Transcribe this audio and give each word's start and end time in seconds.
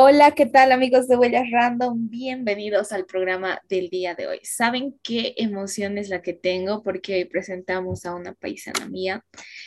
Hola, 0.00 0.30
¿qué 0.30 0.46
tal 0.46 0.70
amigos 0.70 1.08
de 1.08 1.16
Huellas 1.16 1.50
Random? 1.50 2.08
Bienvenidos 2.08 2.92
al 2.92 3.04
programa 3.04 3.60
del 3.68 3.88
día 3.88 4.14
de 4.14 4.28
hoy. 4.28 4.38
¿Saben 4.44 4.96
qué 5.02 5.34
emoción 5.38 5.98
es 5.98 6.08
la 6.08 6.22
que 6.22 6.34
tengo? 6.34 6.84
Porque 6.84 7.16
hoy 7.16 7.24
presentamos 7.24 8.06
a 8.06 8.14
una 8.14 8.32
paisana 8.32 8.88
mía, 8.88 9.26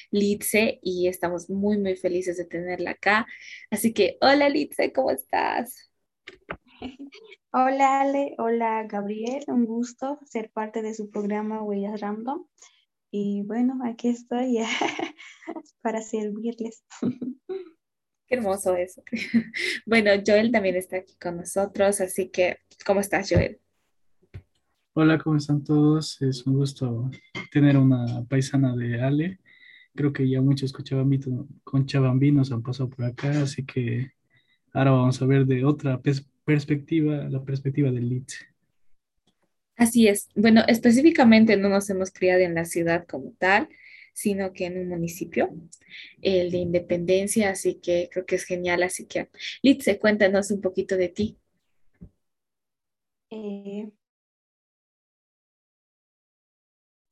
Litze, 0.09 0.79
y 0.81 1.09
estamos 1.09 1.49
muy, 1.49 1.77
muy 1.79 1.97
felices 1.97 2.37
de 2.37 2.45
tenerla 2.45 2.91
acá. 2.91 3.27
Así 3.69 3.93
que, 3.93 4.17
hola 4.21 4.47
Litze, 4.47 4.93
¿cómo 4.93 5.11
estás? 5.11 5.91
Hola 7.51 7.99
Ale, 7.99 8.35
hola 8.37 8.85
Gabriel, 8.87 9.43
un 9.47 9.65
gusto 9.65 10.17
ser 10.23 10.49
parte 10.49 10.81
de 10.81 10.93
su 10.93 11.09
programa 11.11 11.61
Huellas 11.61 11.99
Random. 11.99 12.45
Y 13.11 13.43
bueno, 13.43 13.79
aquí 13.83 14.07
estoy 14.07 14.59
para 15.81 16.01
servirles. 16.01 16.85
Qué 18.31 18.37
hermoso 18.37 18.77
eso. 18.77 19.03
Bueno, 19.85 20.09
Joel 20.25 20.53
también 20.53 20.77
está 20.77 20.95
aquí 20.95 21.15
con 21.21 21.35
nosotros, 21.35 21.99
así 21.99 22.29
que, 22.29 22.59
¿cómo 22.85 23.01
estás, 23.01 23.29
Joel? 23.29 23.59
Hola, 24.93 25.17
¿cómo 25.17 25.35
están 25.35 25.65
todos? 25.65 26.21
Es 26.21 26.47
un 26.47 26.53
gusto 26.53 27.11
tener 27.51 27.75
una 27.75 28.23
paisana 28.29 28.73
de 28.73 29.01
Ale. 29.01 29.39
Creo 29.93 30.13
que 30.13 30.29
ya 30.29 30.39
muchos 30.39 30.71
conchabambinos 30.71 32.53
han 32.53 32.63
pasado 32.63 32.89
por 32.89 33.03
acá, 33.03 33.31
así 33.41 33.65
que 33.65 34.13
ahora 34.71 34.91
vamos 34.91 35.21
a 35.21 35.25
ver 35.25 35.45
de 35.45 35.65
otra 35.65 35.99
perspectiva, 36.45 37.27
la 37.27 37.43
perspectiva 37.43 37.91
del 37.91 38.07
LIT. 38.07 38.31
Así 39.75 40.07
es. 40.07 40.29
Bueno, 40.35 40.61
específicamente 40.69 41.57
no 41.57 41.67
nos 41.67 41.89
hemos 41.89 42.11
criado 42.11 42.39
en 42.39 42.55
la 42.55 42.63
ciudad 42.63 43.05
como 43.07 43.33
tal, 43.37 43.67
sino 44.13 44.53
que 44.53 44.65
en 44.65 44.77
un 44.77 44.89
municipio, 44.89 45.49
el 46.21 46.51
de 46.51 46.57
Independencia, 46.57 47.49
así 47.51 47.75
que 47.75 48.09
creo 48.11 48.25
que 48.25 48.35
es 48.35 48.43
genial. 48.45 48.83
Así 48.83 49.05
que, 49.05 49.29
Litze, 49.61 49.99
cuéntanos 49.99 50.51
un 50.51 50.61
poquito 50.61 50.97
de 50.97 51.09
ti. 51.09 51.37
Eh, 53.29 53.91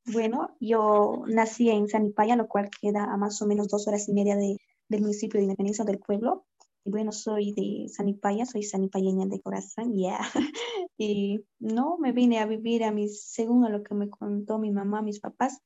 bueno, 0.06 0.56
yo 0.60 1.24
nací 1.26 1.70
en 1.70 1.88
Sanipaya, 1.88 2.36
lo 2.36 2.48
cual 2.48 2.70
queda 2.80 3.04
a 3.04 3.16
más 3.16 3.40
o 3.42 3.46
menos 3.46 3.68
dos 3.68 3.86
horas 3.88 4.08
y 4.08 4.12
media 4.12 4.36
de, 4.36 4.56
del 4.88 5.00
municipio 5.02 5.38
de 5.38 5.44
Independencia 5.44 5.84
del 5.84 5.98
pueblo. 5.98 6.46
Bueno, 6.84 7.12
soy 7.12 7.52
de 7.52 7.88
Sanipaya, 7.88 8.46
soy 8.46 8.62
sanipayeña 8.62 9.26
de 9.26 9.40
corazón, 9.40 9.96
ya. 9.96 10.18
Y 11.02 11.46
no, 11.58 11.96
me 11.96 12.12
vine 12.12 12.40
a 12.40 12.46
vivir 12.46 12.84
a 12.84 12.92
mis, 12.92 13.22
según 13.22 13.64
a 13.64 13.70
lo 13.70 13.82
que 13.82 13.94
me 13.94 14.10
contó 14.10 14.58
mi 14.58 14.70
mamá, 14.70 15.00
mis 15.00 15.18
papás, 15.18 15.58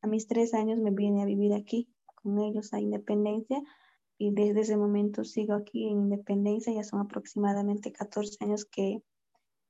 a 0.00 0.08
mis 0.08 0.26
tres 0.26 0.52
años 0.52 0.80
me 0.80 0.90
vine 0.90 1.22
a 1.22 1.26
vivir 1.26 1.54
aquí 1.54 1.88
con 2.16 2.40
ellos 2.40 2.72
a 2.72 2.80
Independencia. 2.80 3.62
Y 4.18 4.32
desde 4.32 4.62
ese 4.62 4.76
momento 4.76 5.22
sigo 5.24 5.54
aquí 5.54 5.86
en 5.88 6.00
Independencia, 6.00 6.72
ya 6.72 6.82
son 6.82 7.00
aproximadamente 7.00 7.92
14 7.92 8.36
años 8.40 8.64
que 8.64 9.00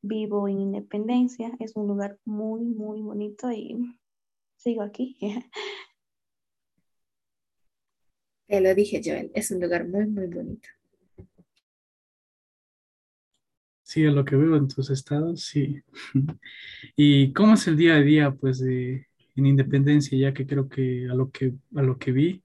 vivo 0.00 0.48
en 0.48 0.60
Independencia. 0.60 1.52
Es 1.60 1.76
un 1.76 1.86
lugar 1.86 2.18
muy, 2.24 2.62
muy 2.62 3.02
bonito 3.02 3.52
y 3.52 3.76
sigo 4.56 4.82
aquí. 4.82 5.18
Te 8.46 8.60
lo 8.60 8.74
dije, 8.74 9.00
Joel, 9.04 9.30
es 9.34 9.50
un 9.50 9.60
lugar 9.60 9.86
muy, 9.86 10.06
muy 10.06 10.26
bonito. 10.26 10.68
Sí, 13.90 14.06
a 14.06 14.12
lo 14.12 14.24
que 14.24 14.36
veo 14.36 14.54
en 14.54 14.68
tus 14.68 14.88
estados, 14.88 15.42
sí. 15.42 15.82
¿Y 16.94 17.32
cómo 17.32 17.54
es 17.54 17.66
el 17.66 17.76
día 17.76 17.96
a 17.96 18.00
día, 18.00 18.30
pues, 18.30 18.60
de, 18.60 19.08
en 19.34 19.46
Independencia, 19.46 20.16
ya 20.16 20.32
que 20.32 20.46
creo 20.46 20.68
que 20.68 21.08
a 21.10 21.14
lo 21.14 21.32
que, 21.32 21.54
a 21.74 21.82
lo 21.82 21.98
que 21.98 22.12
vi, 22.12 22.40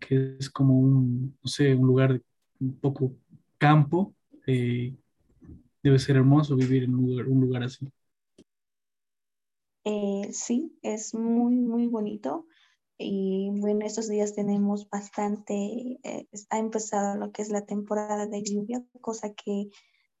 que 0.00 0.34
es 0.40 0.50
como 0.50 0.76
un, 0.76 1.38
no 1.40 1.48
sé, 1.48 1.72
un 1.76 1.86
lugar 1.86 2.20
un 2.58 2.74
poco 2.80 3.14
campo, 3.58 4.12
eh, 4.44 4.92
debe 5.84 6.00
ser 6.00 6.16
hermoso 6.16 6.56
vivir 6.56 6.82
en 6.82 6.96
un 6.96 7.40
lugar, 7.40 7.62
así. 7.62 7.86
Eh, 9.84 10.30
sí, 10.32 10.76
es 10.82 11.14
muy, 11.14 11.54
muy 11.60 11.86
bonito. 11.86 12.48
Y 12.98 13.50
bueno, 13.52 13.86
estos 13.86 14.08
días 14.08 14.34
tenemos 14.34 14.90
bastante, 14.90 15.54
eh, 16.02 16.26
ha 16.50 16.58
empezado 16.58 17.14
lo 17.20 17.30
que 17.30 17.42
es 17.42 17.50
la 17.50 17.66
temporada 17.66 18.26
de 18.26 18.42
lluvia, 18.42 18.82
cosa 19.00 19.32
que 19.32 19.70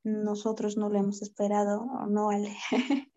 nosotros 0.04 0.76
no 0.76 0.88
lo 0.88 0.98
hemos 0.98 1.22
esperado, 1.22 1.86
¿no, 2.08 2.30
Ale? 2.30 2.52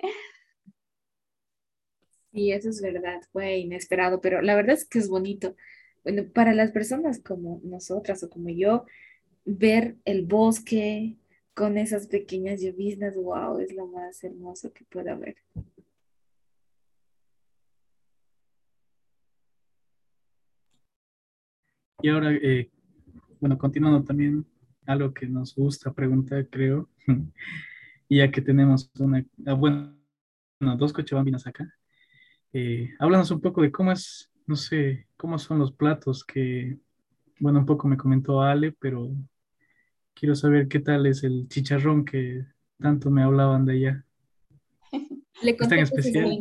Sí, 2.31 2.51
eso 2.51 2.67
es 2.67 2.81
verdad, 2.81 3.21
fue 3.31 3.59
inesperado, 3.59 4.19
pero 4.19 4.41
la 4.41 4.55
verdad 4.55 4.75
es 4.75 4.83
que 4.83 4.99
es 4.99 5.07
bonito. 5.07 5.55
Bueno, 6.03 6.23
para 6.33 6.53
las 6.53 6.71
personas 6.71 7.21
como 7.21 7.61
nosotras 7.63 8.21
o 8.23 8.29
como 8.29 8.49
yo, 8.49 8.83
ver 9.45 9.95
el 10.03 10.25
bosque 10.25 11.15
con 11.53 11.77
esas 11.77 12.07
pequeñas 12.07 12.61
lloviznas, 12.61 13.15
wow, 13.15 13.59
es 13.59 13.73
lo 13.73 13.87
más 13.87 14.21
hermoso 14.25 14.73
que 14.73 14.83
pueda 14.83 15.13
haber. 15.13 15.37
Y 22.01 22.09
ahora, 22.09 22.33
eh, 22.33 22.69
bueno, 23.39 23.57
continuando 23.57 24.03
también 24.03 24.45
algo 24.85 25.13
que 25.13 25.27
nos 25.27 25.55
gusta 25.55 25.93
preguntar, 25.93 26.47
creo, 26.49 26.89
y 28.09 28.17
ya 28.17 28.31
que 28.31 28.41
tenemos 28.41 28.91
una, 28.99 29.25
ah, 29.45 29.53
bueno, 29.53 29.95
dos 30.77 30.93
cochabambinas 30.93 31.47
acá, 31.47 31.71
eh, 32.53 32.93
háblanos 32.99 33.31
un 33.31 33.41
poco 33.41 33.61
de 33.61 33.71
cómo 33.71 33.91
es, 33.91 34.31
no 34.47 34.55
sé, 34.55 35.07
cómo 35.17 35.37
son 35.37 35.59
los 35.59 35.71
platos 35.71 36.23
que, 36.23 36.77
bueno, 37.39 37.59
un 37.59 37.65
poco 37.65 37.87
me 37.87 37.97
comentó 37.97 38.41
Ale, 38.41 38.71
pero 38.71 39.11
quiero 40.13 40.35
saber 40.35 40.67
qué 40.67 40.79
tal 40.79 41.05
es 41.05 41.23
el 41.23 41.47
chicharrón 41.49 42.05
que 42.05 42.45
tanto 42.79 43.09
me 43.09 43.23
hablaban 43.23 43.65
de 43.65 43.73
allá. 43.73 44.05
Le 45.43 45.57
conté 45.57 45.81
especial. 45.81 46.39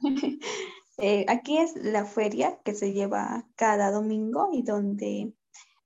Eh, 1.00 1.24
aquí 1.28 1.58
es 1.58 1.76
la 1.76 2.04
feria 2.04 2.58
que 2.64 2.74
se 2.74 2.92
lleva 2.92 3.46
cada 3.54 3.92
domingo 3.92 4.48
y 4.52 4.62
donde 4.62 5.32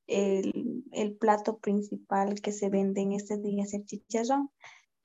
el, 0.06 1.16
plato 1.20 1.58
principal 1.58 2.40
que 2.40 2.52
se 2.52 2.68
vende 2.68 3.02
en 3.02 3.12
este 3.12 3.38
día 3.38 3.64
es 3.64 3.74
el 3.74 3.84
chicharrón 3.86 4.50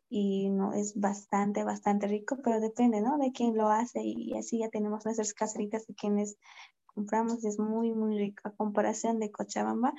y 0.09 0.49
no 0.49 0.73
es 0.73 0.99
bastante, 0.99 1.63
bastante 1.63 2.07
rico, 2.07 2.37
pero 2.43 2.59
depende, 2.59 3.01
¿no? 3.01 3.17
De 3.17 3.31
quién 3.31 3.55
lo 3.55 3.69
hace 3.69 4.01
y 4.03 4.35
así 4.37 4.59
ya 4.59 4.69
tenemos 4.69 5.05
nuestras 5.05 5.33
caseritas 5.33 5.85
de 5.85 5.95
quienes 5.95 6.37
compramos, 6.85 7.45
es 7.45 7.59
muy, 7.59 7.93
muy 7.93 8.17
rico. 8.17 8.41
A 8.47 8.55
comparación 8.55 9.19
de 9.19 9.31
Cochabamba, 9.31 9.93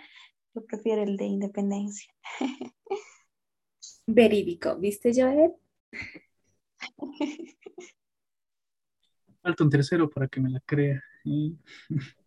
yo 0.55 0.65
prefiero 0.65 1.03
el 1.03 1.17
de 1.17 1.27
Independencia. 1.27 2.13
Verídico, 4.07 4.77
¿viste, 4.79 5.13
Joel? 5.15 5.53
Falta 9.43 9.65
un 9.65 9.71
tercero 9.71 10.11
para 10.11 10.27
que 10.27 10.41
me 10.41 10.51
la 10.51 10.61
crea. 10.61 11.03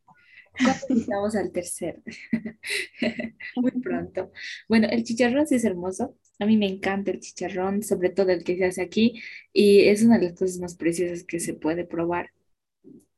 Vamos 1.08 1.36
al 1.36 1.52
tercer. 1.52 2.02
Muy 3.56 3.72
pronto. 3.82 4.32
Bueno, 4.68 4.88
el 4.90 5.04
chicharrón 5.04 5.48
sí 5.48 5.56
es 5.56 5.66
hermoso. 5.66 6.18
A 6.40 6.46
mí 6.46 6.58
me 6.58 6.68
encanta 6.68 7.12
el 7.12 7.20
chicharrón, 7.20 7.84
sobre 7.84 8.10
todo 8.10 8.32
el 8.32 8.44
que 8.44 8.58
se 8.58 8.66
hace 8.66 8.82
aquí, 8.82 9.22
y 9.54 9.82
es 9.88 10.04
una 10.04 10.18
de 10.18 10.30
las 10.30 10.40
cosas 10.40 10.58
más 10.60 10.76
preciosas 10.76 11.24
que 11.24 11.40
se 11.40 11.54
puede 11.54 11.86
probar. 11.86 12.32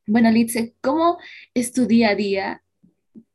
Bueno, 0.06 0.30
Litze, 0.32 0.76
¿cómo 0.82 1.18
es 1.54 1.72
tu 1.72 1.86
día 1.86 2.10
a 2.10 2.16
día 2.16 2.64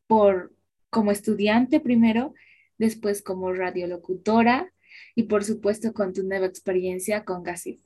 por, 0.06 0.54
como 0.90 1.10
estudiante 1.10 1.80
primero, 1.80 2.34
después 2.76 3.22
como 3.22 3.52
radiolocutora 3.52 4.72
y 5.14 5.24
por 5.24 5.44
supuesto 5.44 5.92
con 5.92 6.12
tu 6.12 6.22
nueva 6.24 6.46
experiencia 6.46 7.24
con 7.24 7.42
Gasif? 7.42 7.80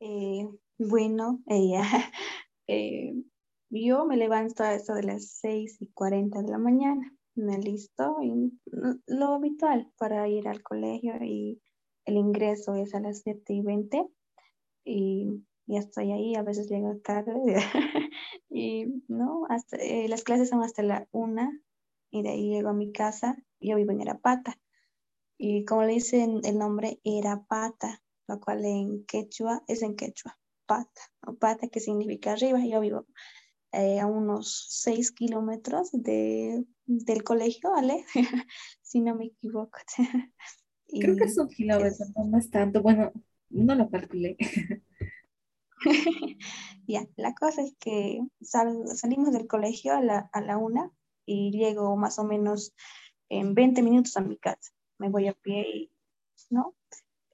Eh, 0.00 0.48
bueno, 0.78 1.42
ella, 1.46 1.82
eh, 2.66 3.14
yo 3.74 4.04
me 4.06 4.16
levanto 4.16 4.62
a 4.62 4.74
eso 4.74 4.94
de 4.94 5.02
las 5.02 5.26
6 5.40 5.78
y 5.80 5.88
40 5.88 6.42
de 6.42 6.50
la 6.50 6.58
mañana, 6.58 7.12
me 7.34 7.58
listo 7.58 8.16
y 8.22 8.52
lo 9.06 9.34
habitual 9.34 9.90
para 9.98 10.28
ir 10.28 10.46
al 10.48 10.62
colegio 10.62 11.14
y 11.22 11.60
el 12.04 12.16
ingreso 12.16 12.74
es 12.74 12.94
a 12.94 13.00
las 13.00 13.22
7 13.22 13.52
y 13.52 13.62
20 13.62 14.06
y 14.84 15.44
ya 15.66 15.78
estoy 15.80 16.12
ahí, 16.12 16.34
a 16.34 16.42
veces 16.42 16.68
llego 16.68 16.96
tarde 16.98 17.56
y 18.50 18.86
no, 19.08 19.46
hasta, 19.48 19.76
eh, 19.78 20.08
las 20.08 20.22
clases 20.22 20.50
son 20.50 20.62
hasta 20.62 20.82
la 20.82 21.08
1 21.12 21.50
y 22.10 22.22
de 22.22 22.28
ahí 22.28 22.50
llego 22.50 22.68
a 22.68 22.74
mi 22.74 22.92
casa, 22.92 23.36
yo 23.60 23.76
vivo 23.76 23.92
en 23.92 24.02
Erapata 24.02 24.58
y 25.36 25.64
como 25.64 25.82
le 25.82 25.94
dicen 25.94 26.42
el 26.44 26.58
nombre 26.58 27.00
Erapata, 27.02 28.02
lo 28.28 28.38
cual 28.40 28.64
en 28.64 29.04
quechua 29.06 29.64
es 29.66 29.82
en 29.82 29.96
quechua, 29.96 30.38
pata, 30.66 31.02
o 31.26 31.34
pata 31.34 31.68
que 31.68 31.80
significa 31.80 32.32
arriba, 32.32 32.64
yo 32.64 32.80
vivo 32.80 33.06
eh, 33.74 34.00
a 34.00 34.06
unos 34.06 34.66
6 34.70 35.12
kilómetros 35.12 35.90
de, 35.92 36.64
del 36.86 37.24
colegio, 37.24 37.70
¿vale? 37.70 38.04
si 38.82 39.00
no 39.00 39.14
me 39.14 39.26
equivoco. 39.26 39.78
Creo 40.88 41.16
que 41.16 41.28
son 41.28 41.48
kilómetros, 41.48 42.12
no 42.14 42.38
es 42.38 42.50
tanto. 42.50 42.82
Bueno, 42.82 43.12
no 43.50 43.74
lo 43.74 43.90
calculé. 43.90 44.36
ya, 46.86 47.06
la 47.16 47.34
cosa 47.34 47.62
es 47.62 47.74
que 47.78 48.20
salimos 48.40 49.32
del 49.32 49.46
colegio 49.46 49.94
a 49.94 50.00
la, 50.00 50.30
a 50.32 50.40
la 50.40 50.56
una 50.56 50.90
y 51.26 51.50
llego 51.50 51.96
más 51.96 52.18
o 52.18 52.24
menos 52.24 52.74
en 53.28 53.54
20 53.54 53.82
minutos 53.82 54.16
a 54.16 54.20
mi 54.20 54.36
casa. 54.36 54.72
Me 54.98 55.08
voy 55.08 55.26
a 55.26 55.32
pie 55.32 55.66
y, 55.68 55.90
¿no? 56.50 56.74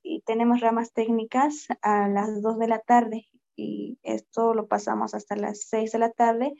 Y 0.03 0.23
tenemos 0.23 0.61
ramas 0.61 0.93
técnicas 0.93 1.67
a 1.83 2.09
las 2.09 2.41
2 2.41 2.59
de 2.59 2.69
la 2.69 2.79
tarde 2.79 3.29
y 3.61 3.99
esto 4.03 4.55
lo 4.55 4.67
pasamos 4.67 5.15
hasta 5.15 5.37
las 5.37 5.65
6 5.69 5.93
de 5.93 5.99
la 5.99 6.11
tarde 6.11 6.55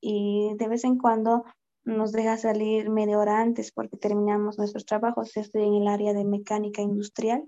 y 0.00 0.54
de 0.56 0.68
vez 0.68 0.84
en 0.84 0.98
cuando 0.98 1.44
nos 1.84 2.12
deja 2.12 2.38
salir 2.38 2.88
media 2.90 3.18
hora 3.18 3.40
antes 3.40 3.72
porque 3.72 3.96
terminamos 3.96 4.58
nuestros 4.58 4.86
trabajos. 4.86 5.36
Estoy 5.36 5.64
en 5.64 5.74
el 5.74 5.88
área 5.88 6.12
de 6.14 6.24
mecánica 6.24 6.82
industrial 6.82 7.44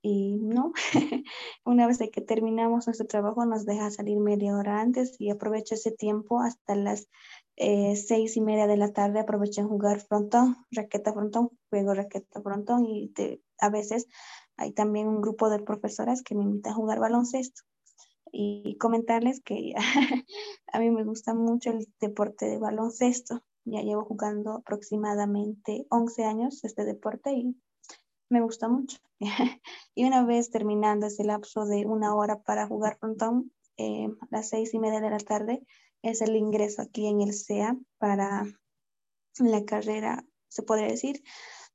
y 0.00 0.36
no, 0.36 0.72
una 1.64 1.86
vez 1.86 1.98
que 2.12 2.20
terminamos 2.20 2.86
nuestro 2.86 3.06
trabajo 3.06 3.44
nos 3.44 3.66
deja 3.66 3.90
salir 3.90 4.20
media 4.20 4.56
hora 4.56 4.80
antes 4.80 5.16
y 5.18 5.30
aprovecho 5.30 5.74
ese 5.74 5.90
tiempo 5.90 6.40
hasta 6.40 6.76
las 6.76 7.08
eh, 7.56 7.96
seis 7.96 8.36
y 8.36 8.40
media 8.40 8.68
de 8.68 8.76
la 8.76 8.92
tarde, 8.92 9.18
aprovecho 9.18 9.60
en 9.60 9.68
jugar 9.68 10.00
frontón, 10.00 10.56
raqueta 10.70 11.12
frontón, 11.12 11.50
juego 11.68 11.94
raqueta 11.94 12.40
frontón 12.40 12.86
y 12.86 13.12
a 13.58 13.70
veces 13.70 14.06
hay 14.56 14.72
también 14.72 15.08
un 15.08 15.20
grupo 15.20 15.50
de 15.50 15.58
profesoras 15.58 16.22
que 16.22 16.36
me 16.36 16.44
invitan 16.44 16.72
a 16.72 16.76
jugar 16.76 17.00
baloncesto 17.00 17.62
y 18.32 18.76
comentarles 18.78 19.40
que 19.40 19.74
a 20.72 20.78
mí 20.78 20.90
me 20.90 21.04
gusta 21.04 21.34
mucho 21.34 21.70
el 21.70 21.86
deporte 22.00 22.46
de 22.46 22.58
baloncesto. 22.58 23.42
Ya 23.64 23.82
llevo 23.82 24.04
jugando 24.04 24.52
aproximadamente 24.52 25.86
11 25.90 26.24
años 26.24 26.64
este 26.64 26.84
deporte 26.84 27.32
y 27.32 27.56
me 28.30 28.40
gusta 28.40 28.68
mucho. 28.68 28.98
y 29.94 30.04
una 30.04 30.24
vez 30.24 30.50
terminando 30.50 31.06
ese 31.06 31.24
lapso 31.24 31.66
de 31.66 31.86
una 31.86 32.14
hora 32.14 32.42
para 32.42 32.66
jugar 32.66 32.98
frontón, 32.98 33.52
eh, 33.76 34.08
a 34.20 34.26
las 34.30 34.48
seis 34.48 34.74
y 34.74 34.78
media 34.78 35.00
de 35.00 35.10
la 35.10 35.18
tarde 35.18 35.62
es 36.02 36.20
el 36.20 36.36
ingreso 36.36 36.82
aquí 36.82 37.06
en 37.06 37.20
el 37.20 37.34
CEA 37.34 37.76
para 37.98 38.44
la 39.38 39.64
carrera, 39.64 40.24
se 40.48 40.62
podría 40.62 40.88
decir, 40.88 41.22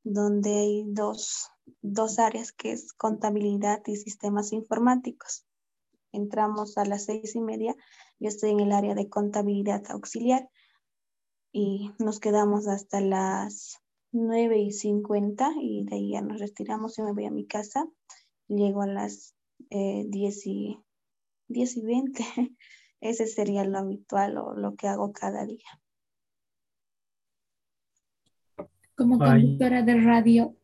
donde 0.04 0.52
hay 0.52 0.84
dos, 0.88 1.50
dos 1.82 2.20
áreas 2.20 2.52
que 2.52 2.74
es 2.74 2.94
contabilidad 2.94 3.82
y 3.86 3.96
sistemas 3.96 4.52
informáticos. 4.52 5.46
Entramos 6.13 6.77
a 6.77 6.86
las 6.86 7.06
seis 7.06 7.36
y 7.36 7.42
media, 7.42 7.75
yo 8.19 8.30
estoy 8.30 8.51
en 8.51 8.62
el 8.62 8.71
área 8.71 8.95
de 8.95 9.10
contabilidad 9.10 9.83
auxiliar 9.89 10.48
y 11.51 11.92
nos 12.00 12.19
quedamos 12.19 12.68
hasta 12.68 13.01
las 13.01 13.83
9 14.12 14.60
y 14.60 14.71
50 14.71 15.54
y 15.60 15.83
de 15.86 15.95
ahí 15.95 16.12
ya 16.12 16.21
nos 16.21 16.39
retiramos 16.39 16.98
y 16.98 17.01
me 17.01 17.13
voy 17.13 17.25
a 17.25 17.31
mi 17.31 17.45
casa. 17.45 17.88
Llego 18.48 18.83
a 18.83 18.88
las 18.88 19.36
eh, 19.69 20.06
10, 20.07 20.48
y, 20.48 20.80
10 21.48 21.77
y 21.77 21.81
20. 21.81 22.24
Ese 23.01 23.27
sería 23.27 23.65
lo 23.65 23.80
habitual 23.80 24.38
o 24.38 24.54
lo 24.54 24.75
que 24.75 24.88
hago 24.88 25.12
cada 25.12 25.45
día. 25.45 25.68
Como 28.95 29.18
conductora 29.18 29.81
de 29.81 30.00
radio. 30.00 30.56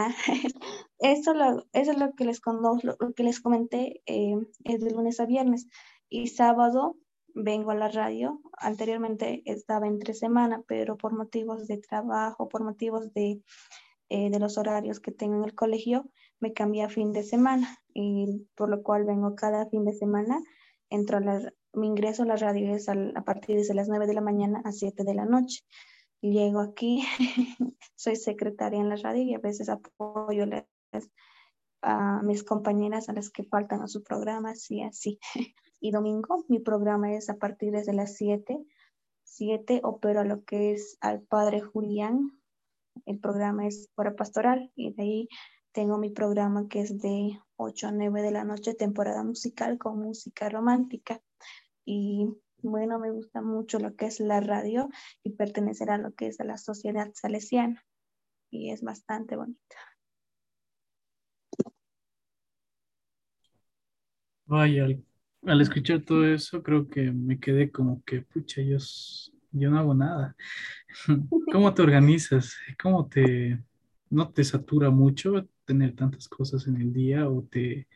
Ah, 0.00 0.14
eso, 0.98 1.34
lo, 1.34 1.66
es 1.72 1.96
lo 1.96 2.14
que 2.14 2.24
les, 2.24 2.40
lo, 2.82 3.12
que 3.14 3.22
les 3.22 3.40
comenté, 3.40 4.02
eh, 4.06 4.36
es 4.64 4.80
de 4.80 4.90
lunes 4.90 5.20
a 5.20 5.26
viernes. 5.26 5.68
Y 6.08 6.28
sábado 6.28 6.96
vengo 7.34 7.70
a 7.70 7.74
la 7.74 7.88
radio. 7.88 8.40
Anteriormente 8.56 9.42
estaba 9.44 9.86
entre 9.86 10.14
semana, 10.14 10.62
pero 10.66 10.96
por 10.96 11.12
motivos 11.12 11.66
de 11.66 11.78
trabajo, 11.78 12.48
por 12.48 12.64
motivos 12.64 13.12
de, 13.12 13.42
eh, 14.08 14.30
de 14.30 14.38
los 14.38 14.56
horarios 14.58 15.00
que 15.00 15.12
tengo 15.12 15.36
en 15.36 15.44
el 15.44 15.54
colegio, 15.54 16.10
me 16.40 16.52
cambié 16.52 16.82
a 16.82 16.88
fin 16.88 17.12
de 17.12 17.22
semana 17.22 17.78
y 17.92 18.46
por 18.54 18.70
lo 18.70 18.82
cual 18.82 19.04
vengo 19.04 19.34
cada 19.34 19.66
fin 19.66 19.84
de 19.84 19.92
semana. 19.92 20.40
Entro 20.88 21.18
a 21.18 21.20
la, 21.20 21.52
mi 21.74 21.88
ingreso 21.88 22.22
a 22.22 22.26
la 22.26 22.36
radio 22.36 22.74
es 22.74 22.88
a, 22.88 22.94
partir 23.24 23.60
de 23.60 23.74
las 23.74 23.88
9 23.88 24.06
de 24.06 24.14
la 24.14 24.20
mañana 24.20 24.62
a 24.64 24.72
7 24.72 25.04
de 25.04 25.14
la 25.14 25.26
noche. 25.26 25.62
Llego 26.22 26.60
aquí, 26.60 27.02
soy 27.96 28.16
secretaria 28.16 28.78
en 28.78 28.88
la 28.90 28.96
radio 28.96 29.22
y 29.22 29.34
a 29.34 29.38
veces 29.38 29.68
apoyo 29.68 30.44
las, 30.44 30.66
a 31.82 32.22
mis 32.22 32.44
compañeras 32.44 33.08
a 33.08 33.14
las 33.14 33.30
que 33.30 33.44
faltan 33.44 33.80
a 33.80 33.88
su 33.88 34.02
programa, 34.02 34.50
así, 34.50 34.82
así. 34.82 35.18
y 35.80 35.90
domingo. 35.90 36.44
Mi 36.48 36.58
programa 36.58 37.12
es 37.14 37.30
a 37.30 37.36
partir 37.36 37.72
de 37.72 37.92
las 37.92 38.16
7. 38.16 38.58
7 39.24 39.80
opero 39.82 40.24
lo 40.24 40.44
que 40.44 40.72
es 40.72 40.98
al 41.00 41.22
Padre 41.22 41.60
Julián. 41.60 42.38
El 43.06 43.18
programa 43.18 43.66
es 43.66 43.88
para 43.94 44.14
pastoral 44.14 44.70
y 44.74 44.92
de 44.92 45.02
ahí 45.02 45.28
tengo 45.72 45.98
mi 45.98 46.10
programa 46.10 46.68
que 46.68 46.80
es 46.80 47.00
de 47.00 47.40
8 47.56 47.88
a 47.88 47.92
9 47.92 48.22
de 48.22 48.30
la 48.30 48.44
noche, 48.44 48.74
temporada 48.74 49.22
musical 49.22 49.78
con 49.78 50.00
música 50.00 50.48
romántica. 50.48 51.22
Y 51.84 52.26
bueno, 52.62 52.98
me 52.98 53.10
gusta 53.10 53.42
mucho 53.42 53.78
lo 53.78 53.94
que 53.96 54.06
es 54.06 54.20
la 54.20 54.40
radio 54.40 54.88
y 55.22 55.30
pertenecer 55.30 55.90
a 55.90 55.98
lo 55.98 56.12
que 56.14 56.28
es 56.28 56.40
a 56.40 56.44
la 56.44 56.58
sociedad 56.58 57.10
salesiana. 57.14 57.84
Y 58.50 58.70
es 58.70 58.82
bastante 58.82 59.36
bonita. 59.36 59.76
Vaya, 64.46 64.88
al 65.46 65.60
escuchar 65.60 66.02
todo 66.02 66.26
eso, 66.26 66.62
creo 66.62 66.88
que 66.88 67.12
me 67.12 67.38
quedé 67.38 67.70
como 67.70 68.02
que, 68.04 68.22
pucha, 68.22 68.60
yo, 68.62 68.78
yo 69.52 69.70
no 69.70 69.78
hago 69.78 69.94
nada. 69.94 70.36
¿Cómo 71.52 71.72
te 71.72 71.82
organizas? 71.82 72.56
¿Cómo 72.82 73.08
te, 73.08 73.62
no 74.10 74.30
te 74.32 74.44
satura 74.44 74.90
mucho 74.90 75.48
tener 75.64 75.94
tantas 75.94 76.28
cosas 76.28 76.66
en 76.66 76.76
el 76.80 76.92
día 76.92 77.28
o 77.28 77.44
te 77.44 77.86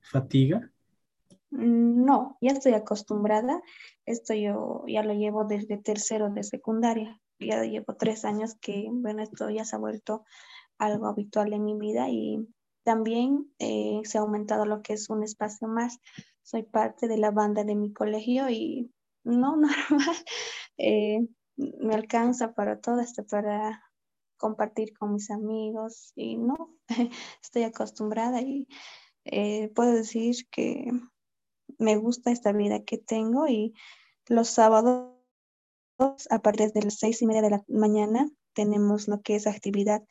fatiga? 0.00 0.70
No, 1.56 2.36
ya 2.40 2.52
estoy 2.52 2.74
acostumbrada. 2.74 3.62
Esto 4.06 4.34
yo 4.34 4.84
ya 4.86 5.02
lo 5.02 5.14
llevo 5.14 5.44
desde 5.44 5.76
tercero 5.78 6.30
de 6.30 6.42
secundaria. 6.42 7.20
Ya 7.38 7.62
llevo 7.62 7.94
tres 7.96 8.24
años 8.24 8.56
que, 8.60 8.88
bueno, 8.90 9.22
esto 9.22 9.50
ya 9.50 9.64
se 9.64 9.76
ha 9.76 9.78
vuelto 9.78 10.24
algo 10.78 11.06
habitual 11.06 11.52
en 11.52 11.64
mi 11.64 11.78
vida 11.78 12.08
y 12.08 12.48
también 12.84 13.52
eh, 13.58 14.00
se 14.04 14.18
ha 14.18 14.22
aumentado 14.22 14.66
lo 14.66 14.82
que 14.82 14.94
es 14.94 15.08
un 15.08 15.22
espacio 15.22 15.68
más 15.68 16.00
soy 16.44 16.62
parte 16.62 17.08
de 17.08 17.16
la 17.16 17.30
banda 17.30 17.64
de 17.64 17.74
mi 17.74 17.92
colegio 17.92 18.48
y 18.50 18.92
no, 19.24 19.56
normal, 19.90 20.16
eh, 20.76 21.26
me 21.56 21.94
alcanza 21.94 22.54
para 22.54 22.80
todo 22.80 23.00
esto, 23.00 23.24
para 23.26 23.82
compartir 24.36 24.96
con 24.96 25.14
mis 25.14 25.30
amigos 25.30 26.12
y 26.14 26.36
no, 26.36 26.76
estoy 27.42 27.62
acostumbrada 27.64 28.42
y 28.42 28.68
eh, 29.24 29.70
puedo 29.74 29.92
decir 29.92 30.36
que 30.50 30.90
me 31.78 31.96
gusta 31.96 32.30
esta 32.30 32.52
vida 32.52 32.84
que 32.84 32.98
tengo 32.98 33.46
y 33.48 33.74
los 34.28 34.48
sábados 34.48 35.14
a 36.30 36.38
partir 36.40 36.72
de 36.72 36.82
las 36.82 36.98
seis 36.98 37.22
y 37.22 37.26
media 37.26 37.42
de 37.42 37.50
la 37.50 37.64
mañana 37.68 38.28
tenemos 38.54 39.08
lo 39.08 39.22
que 39.22 39.36
es 39.36 39.46
actividad 39.46 40.02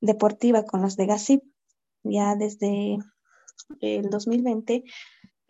deportiva 0.00 0.64
con 0.64 0.82
los 0.82 0.96
de 0.96 1.06
GASIP. 1.06 1.42
Ya 2.02 2.34
desde 2.34 2.98
el 3.80 4.10
2020 4.10 4.84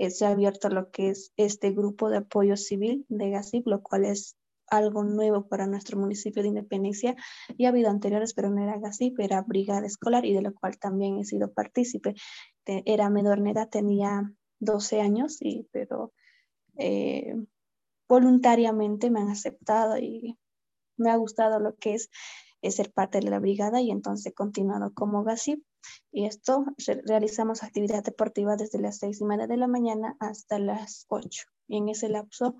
se 0.08 0.26
ha 0.26 0.30
abierto 0.30 0.68
lo 0.68 0.90
que 0.90 1.10
es 1.10 1.32
este 1.36 1.70
grupo 1.72 2.10
de 2.10 2.18
apoyo 2.18 2.56
civil 2.56 3.04
de 3.08 3.30
GASIP, 3.30 3.66
lo 3.66 3.82
cual 3.82 4.04
es 4.04 4.36
algo 4.66 5.02
nuevo 5.02 5.48
para 5.48 5.66
nuestro 5.66 5.98
municipio 5.98 6.42
de 6.42 6.48
Independencia. 6.48 7.16
Y 7.56 7.66
ha 7.66 7.70
habido 7.70 7.90
anteriores, 7.90 8.34
pero 8.34 8.50
no 8.50 8.62
era 8.62 8.78
GASIP, 8.78 9.18
era 9.20 9.42
Brigada 9.42 9.86
Escolar 9.86 10.24
y 10.24 10.32
de 10.32 10.42
lo 10.42 10.54
cual 10.54 10.78
también 10.78 11.18
he 11.18 11.24
sido 11.24 11.52
partícipe. 11.52 12.14
Era 12.64 13.10
menor 13.10 13.46
edad, 13.46 13.68
tenía 13.68 14.32
12 14.60 15.00
años, 15.00 15.38
y, 15.40 15.68
pero 15.72 16.12
eh, 16.76 17.34
voluntariamente 18.08 19.10
me 19.10 19.20
han 19.20 19.30
aceptado 19.30 19.98
y 19.98 20.38
me 20.96 21.10
ha 21.10 21.16
gustado 21.16 21.58
lo 21.60 21.76
que 21.76 21.94
es, 21.94 22.10
ser 22.62 22.92
parte 22.92 23.20
de 23.20 23.30
la 23.30 23.38
brigada 23.38 23.80
y 23.80 23.90
entonces 23.90 24.26
he 24.26 24.34
continuado 24.34 24.92
como 24.92 25.24
GASIP 25.24 25.64
y 26.12 26.26
esto 26.26 26.66
realizamos 27.06 27.62
actividad 27.62 28.04
deportiva 28.04 28.56
desde 28.56 28.78
las 28.78 28.98
seis 28.98 29.22
y 29.22 29.24
media 29.24 29.46
de 29.46 29.56
la 29.56 29.66
mañana 29.66 30.16
hasta 30.20 30.58
las 30.58 31.06
ocho. 31.08 31.44
Y 31.68 31.78
en 31.78 31.88
ese 31.88 32.10
lapso 32.10 32.56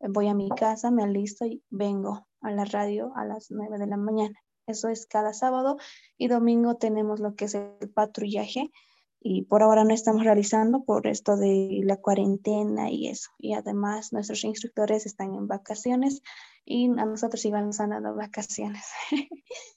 voy 0.00 0.26
a 0.26 0.34
mi 0.34 0.48
casa, 0.48 0.90
me 0.90 1.04
alisto 1.04 1.46
y 1.46 1.62
vengo 1.70 2.26
a 2.40 2.50
la 2.50 2.64
radio 2.64 3.12
a 3.14 3.24
las 3.24 3.50
nueve 3.50 3.78
de 3.78 3.86
la 3.86 3.96
mañana. 3.96 4.34
Eso 4.66 4.88
es 4.88 5.06
cada 5.06 5.32
sábado 5.32 5.76
y 6.16 6.28
domingo 6.28 6.76
tenemos 6.76 7.20
lo 7.20 7.34
que 7.34 7.44
es 7.44 7.54
el 7.54 7.90
patrullaje 7.94 8.70
y 9.20 9.42
por 9.42 9.62
ahora 9.62 9.84
no 9.84 9.92
estamos 9.92 10.24
realizando 10.24 10.84
por 10.84 11.06
esto 11.06 11.36
de 11.36 11.80
la 11.84 11.96
cuarentena 11.96 12.90
y 12.90 13.08
eso. 13.08 13.30
Y 13.38 13.54
además 13.54 14.12
nuestros 14.12 14.44
instructores 14.44 15.06
están 15.06 15.34
en 15.34 15.48
vacaciones 15.48 16.22
y 16.64 16.86
a 16.86 17.04
nosotros 17.04 17.44
igual 17.44 17.66
nos 17.66 17.80
han 17.80 17.90
dado 17.90 18.14
vacaciones. 18.14 18.84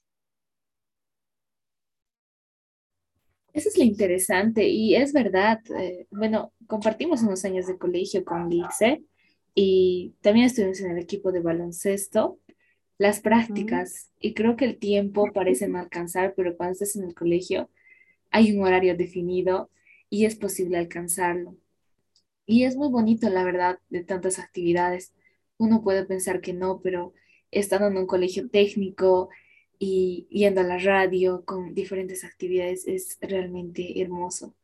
Eso 3.53 3.67
es 3.67 3.77
lo 3.77 3.83
interesante 3.83 4.67
y 4.69 4.95
es 4.95 5.11
verdad. 5.11 5.59
Eh, 5.77 6.07
bueno, 6.09 6.53
compartimos 6.67 7.21
unos 7.21 7.43
años 7.43 7.67
de 7.67 7.77
colegio 7.77 8.23
con 8.23 8.49
Lice 8.49 9.03
y 9.53 10.15
también 10.21 10.45
estuvimos 10.45 10.79
en 10.79 10.91
el 10.91 10.99
equipo 10.99 11.33
de 11.33 11.41
baloncesto, 11.41 12.39
las 12.97 13.19
prácticas 13.19 14.09
y 14.19 14.33
creo 14.33 14.55
que 14.55 14.63
el 14.63 14.77
tiempo 14.77 15.33
parece 15.33 15.67
no 15.67 15.79
alcanzar, 15.79 16.33
pero 16.37 16.55
cuando 16.55 16.73
estás 16.73 16.95
en 16.95 17.03
el 17.03 17.13
colegio 17.13 17.69
hay 18.31 18.53
un 18.53 18.63
horario 18.63 18.95
definido 18.97 19.69
y 20.09 20.25
es 20.25 20.35
posible 20.35 20.77
alcanzarlo. 20.77 21.55
Y 22.45 22.63
es 22.65 22.75
muy 22.75 22.89
bonito, 22.89 23.29
la 23.29 23.43
verdad, 23.43 23.79
de 23.89 24.03
tantas 24.03 24.39
actividades. 24.39 25.13
uno 25.57 25.83
puede 25.83 26.05
pensar 26.05 26.41
que 26.41 26.53
no, 26.53 26.81
pero 26.81 27.13
estando 27.51 27.87
en 27.87 27.97
un 27.97 28.07
colegio 28.07 28.49
técnico 28.49 29.29
y 29.77 30.27
yendo 30.31 30.61
a 30.61 30.63
la 30.63 30.79
radio 30.79 31.45
con 31.45 31.73
diferentes 31.75 32.23
actividades 32.23 32.87
es 32.87 33.17
realmente 33.21 34.01
hermoso. 34.01 34.55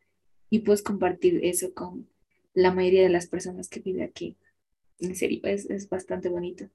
Y 0.50 0.59
puedes 0.59 0.81
compartir 0.81 1.45
eso 1.45 1.74
con 1.74 2.07
la 2.53 2.74
mayoría 2.74 3.03
de 3.03 3.09
las 3.09 3.27
personas 3.27 3.69
que 3.69 3.79
viven 3.81 4.03
aquí. 4.03 4.38
En 5.00 5.15
serio, 5.15 5.41
es, 5.43 5.69
es 5.69 5.89
bastante 5.89 6.29
bonito. 6.29 6.69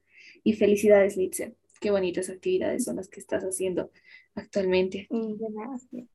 Y 0.45 0.55
felicidades, 0.55 1.17
Litze. 1.17 1.55
Qué 1.81 1.91
bonitas 1.91 2.31
actividades 2.31 2.85
son 2.85 2.97
las 2.97 3.09
que 3.09 3.21
estás 3.21 3.43
haciendo 3.43 3.91
actualmente. 4.35 5.09
Gracias. 5.11 6.07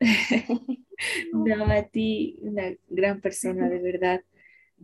no, 1.32 1.72
a 1.72 1.82
ti, 1.84 2.38
una 2.42 2.74
gran 2.88 3.20
persona, 3.20 3.68
de 3.68 3.78
verdad. 3.78 4.22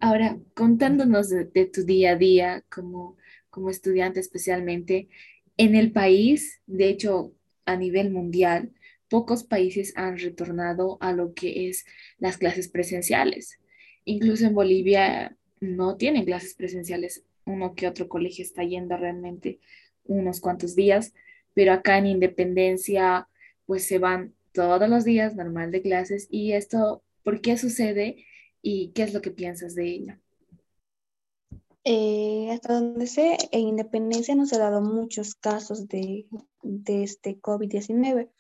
Ahora, 0.00 0.38
contándonos 0.54 1.28
de, 1.28 1.66
tu 1.66 1.84
día 1.84 2.12
a 2.12 2.16
día 2.16 2.64
como, 2.70 3.16
como 3.50 3.70
estudiante 3.70 4.20
especialmente, 4.20 5.08
en 5.56 5.74
el 5.76 5.92
país, 5.92 6.60
de 6.66 6.88
hecho, 6.88 7.34
a 7.66 7.76
nivel 7.76 8.10
mundial, 8.10 8.72
pocos 9.08 9.44
países 9.44 9.92
han 9.96 10.18
retornado 10.18 10.96
a 11.00 11.12
lo 11.12 11.34
que 11.34 11.68
es 11.68 11.84
las 12.18 12.38
clases 12.38 12.68
presenciales. 12.68 13.60
Incluso 14.04 14.46
en 14.46 14.54
Bolivia 14.54 15.36
no 15.60 15.96
tienen 15.96 16.24
clases 16.24 16.54
presenciales. 16.54 17.22
Uno 17.44 17.74
que 17.74 17.86
otro 17.86 18.08
colegio 18.08 18.44
está 18.44 18.64
yendo 18.64 18.96
realmente 18.96 19.60
unos 20.04 20.40
cuantos 20.40 20.74
días, 20.74 21.12
pero 21.54 21.72
acá 21.72 21.98
en 21.98 22.06
Independencia, 22.06 23.28
pues 23.66 23.86
se 23.86 23.98
van 23.98 24.34
todos 24.52 24.88
los 24.88 25.04
días 25.04 25.34
normal 25.34 25.70
de 25.70 25.82
clases. 25.82 26.28
¿Y 26.30 26.52
esto 26.52 27.02
por 27.24 27.40
qué 27.40 27.56
sucede 27.56 28.24
y 28.60 28.92
qué 28.92 29.04
es 29.04 29.14
lo 29.14 29.20
que 29.20 29.30
piensas 29.30 29.74
de 29.74 29.88
ello? 29.88 30.14
Eh, 31.84 32.48
hasta 32.52 32.74
donde 32.74 33.06
sé, 33.08 33.36
en 33.50 33.68
Independencia 33.68 34.36
no 34.36 34.46
se 34.46 34.54
han 34.54 34.60
dado 34.60 34.80
muchos 34.80 35.34
casos 35.34 35.88
de, 35.88 36.26
de 36.62 37.02
este 37.02 37.40
COVID-19, 37.40 38.30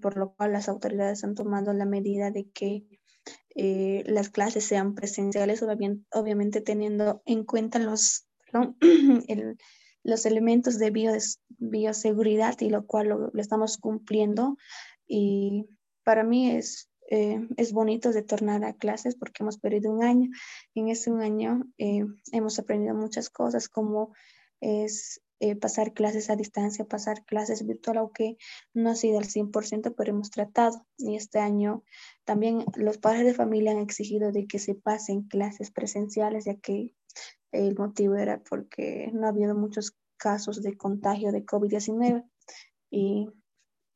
por 0.00 0.16
lo 0.16 0.32
cual 0.32 0.52
las 0.52 0.70
autoridades 0.70 1.22
han 1.22 1.34
tomado 1.34 1.74
la 1.74 1.84
medida 1.84 2.30
de 2.30 2.48
que 2.48 2.86
eh, 3.60 4.04
las 4.06 4.30
clases 4.30 4.64
sean 4.64 4.94
presenciales, 4.94 5.64
obviamente, 6.12 6.60
teniendo 6.60 7.22
en 7.26 7.44
cuenta 7.44 7.78
los, 7.78 8.26
los 10.04 10.26
elementos 10.26 10.78
de 10.78 11.18
bioseguridad 11.58 12.60
y 12.60 12.70
lo 12.70 12.86
cual 12.86 13.08
lo, 13.08 13.32
estamos 13.34 13.76
cumpliendo. 13.78 14.56
Y 15.08 15.66
para 16.04 16.22
mí 16.22 16.50
es, 16.50 16.90
eh, 17.10 17.40
es 17.56 17.72
bonito 17.72 18.12
de 18.12 18.22
tornar 18.22 18.64
a 18.64 18.74
clases 18.74 19.16
porque 19.16 19.42
hemos 19.42 19.58
perdido 19.58 19.92
un 19.92 20.04
año. 20.04 20.30
En 20.74 20.88
ese 20.88 21.10
un 21.10 21.22
año 21.22 21.64
eh, 21.78 22.04
hemos 22.32 22.58
aprendido 22.58 22.94
muchas 22.94 23.30
cosas 23.30 23.68
como 23.68 24.12
es 24.60 25.20
eh, 25.40 25.54
pasar 25.54 25.92
clases 25.92 26.30
a 26.30 26.36
distancia, 26.36 26.84
pasar 26.84 27.24
clases 27.24 27.64
virtual, 27.64 27.98
aunque 27.98 28.38
no 28.74 28.90
ha 28.90 28.96
sido 28.96 29.18
al 29.18 29.26
100%, 29.26 29.94
pero 29.96 30.10
hemos 30.10 30.30
tratado. 30.30 30.84
Y 30.96 31.14
este 31.14 31.38
año 31.38 31.84
también 32.24 32.64
los 32.74 32.98
padres 32.98 33.24
de 33.24 33.34
familia 33.34 33.70
han 33.70 33.78
exigido 33.78 34.32
de 34.32 34.46
que 34.46 34.58
se 34.58 34.74
pasen 34.74 35.22
clases 35.22 35.70
presenciales, 35.70 36.44
ya 36.44 36.56
que 36.56 36.94
el 37.52 37.76
motivo 37.76 38.16
era 38.16 38.42
porque 38.42 39.10
no 39.14 39.26
ha 39.26 39.30
habido 39.30 39.54
muchos 39.54 39.96
casos 40.16 40.60
de 40.60 40.76
contagio 40.76 41.30
de 41.30 41.46
COVID-19. 41.46 42.24
Y 42.90 43.28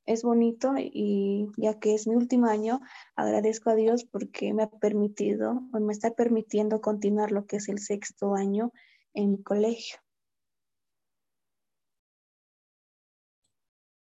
es 0.06 0.22
bonito 0.22 0.74
y 0.76 1.48
ya 1.56 1.78
que 1.78 1.94
es 1.94 2.06
mi 2.06 2.14
último 2.14 2.46
año, 2.46 2.80
agradezco 3.16 3.70
a 3.70 3.74
Dios 3.74 4.04
porque 4.04 4.52
me 4.52 4.64
ha 4.64 4.70
permitido, 4.70 5.62
o 5.72 5.80
me 5.80 5.92
está 5.92 6.14
permitiendo 6.14 6.80
continuar 6.80 7.32
lo 7.32 7.46
que 7.46 7.56
es 7.56 7.68
el 7.68 7.78
sexto 7.78 8.34
año 8.34 8.72
en 9.14 9.32
mi 9.32 9.42
colegio. 9.42 9.98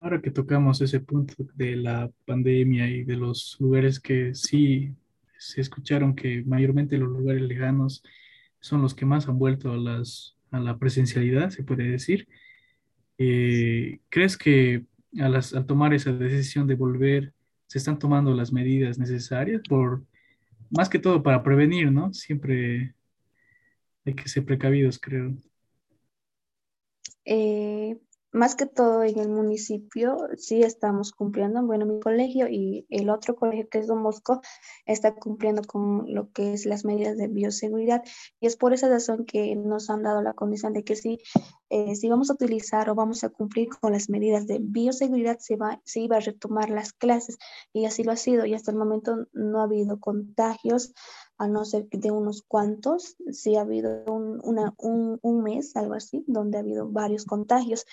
Ahora 0.00 0.20
que 0.20 0.32
tocamos 0.32 0.80
ese 0.80 0.98
punto 0.98 1.34
de 1.54 1.76
la 1.76 2.10
pandemia 2.26 2.88
y 2.88 3.04
de 3.04 3.16
los 3.16 3.56
lugares 3.60 4.00
que 4.00 4.34
sí 4.34 4.92
se 5.38 5.60
escucharon 5.60 6.16
que 6.16 6.42
mayormente 6.44 6.98
los 6.98 7.08
lugares 7.08 7.42
lejanos 7.42 8.02
son 8.58 8.82
los 8.82 8.94
que 8.94 9.06
más 9.06 9.28
han 9.28 9.38
vuelto 9.38 9.72
a, 9.72 9.76
las, 9.76 10.36
a 10.50 10.58
la 10.58 10.78
presencialidad, 10.78 11.50
se 11.50 11.62
puede 11.62 11.84
decir. 11.84 12.26
Eh, 13.18 14.00
¿Crees 14.08 14.36
que 14.36 14.86
al, 15.20 15.66
tomar 15.66 15.94
esa 15.94 16.12
decisión 16.12 16.66
de 16.66 16.74
volver, 16.74 17.32
se 17.66 17.78
están 17.78 17.98
tomando 17.98 18.34
las 18.34 18.52
medidas 18.52 18.98
necesarias 18.98 19.62
por, 19.68 20.04
más 20.70 20.88
que 20.88 20.98
todo 20.98 21.22
para 21.22 21.42
prevenir, 21.42 21.90
¿no? 21.90 22.12
Siempre 22.12 22.94
hay 24.04 24.14
que 24.14 24.28
ser 24.28 24.44
precavidos, 24.44 24.98
creo. 24.98 25.34
Eh, 27.24 27.98
más 28.32 28.56
que 28.56 28.66
todo 28.66 29.04
en 29.04 29.18
el 29.18 29.28
municipio 29.28 30.16
sí 30.38 30.62
estamos 30.62 31.12
cumpliendo, 31.12 31.62
bueno, 31.64 31.84
mi 31.84 32.00
colegio 32.00 32.48
y 32.48 32.86
el 32.88 33.10
otro 33.10 33.36
colegio 33.36 33.68
que 33.68 33.78
es 33.78 33.86
Don 33.86 34.02
Bosco 34.02 34.40
está 34.86 35.14
cumpliendo 35.14 35.62
con 35.62 36.12
lo 36.12 36.32
que 36.32 36.54
es 36.54 36.64
las 36.64 36.84
medidas 36.84 37.16
de 37.18 37.28
bioseguridad 37.28 38.02
y 38.40 38.46
es 38.46 38.56
por 38.56 38.72
esa 38.72 38.88
razón 38.88 39.26
que 39.26 39.54
nos 39.54 39.90
han 39.90 40.02
dado 40.02 40.22
la 40.22 40.32
condición 40.32 40.72
de 40.72 40.82
que 40.82 40.96
sí, 40.96 41.18
eh, 41.68 41.94
si 41.94 42.08
vamos 42.08 42.30
a 42.30 42.34
utilizar 42.34 42.88
o 42.88 42.94
vamos 42.94 43.22
a 43.22 43.28
cumplir 43.28 43.68
con 43.68 43.92
las 43.92 44.08
medidas 44.08 44.46
de 44.46 44.58
bioseguridad 44.60 45.38
se, 45.38 45.56
va, 45.56 45.80
se 45.84 46.00
iba 46.00 46.16
a 46.16 46.20
retomar 46.20 46.70
las 46.70 46.92
clases 46.92 47.38
y 47.72 47.84
así 47.84 48.02
lo 48.02 48.12
ha 48.12 48.16
sido 48.16 48.46
y 48.46 48.54
hasta 48.54 48.70
el 48.70 48.78
momento 48.78 49.26
no 49.32 49.60
ha 49.60 49.64
habido 49.64 50.00
contagios 50.00 50.94
a 51.38 51.48
no 51.48 51.64
ser 51.64 51.88
de 51.90 52.10
unos 52.10 52.42
cuantos, 52.42 53.16
sí 53.30 53.56
ha 53.56 53.62
habido 53.62 54.04
un, 54.04 54.40
un, 54.44 55.18
un 55.20 55.42
mes, 55.42 55.74
algo 55.74 55.94
así, 55.94 56.24
donde 56.28 56.56
ha 56.56 56.60
habido 56.60 56.88
varios 56.88 57.24
contagios, 57.24 57.84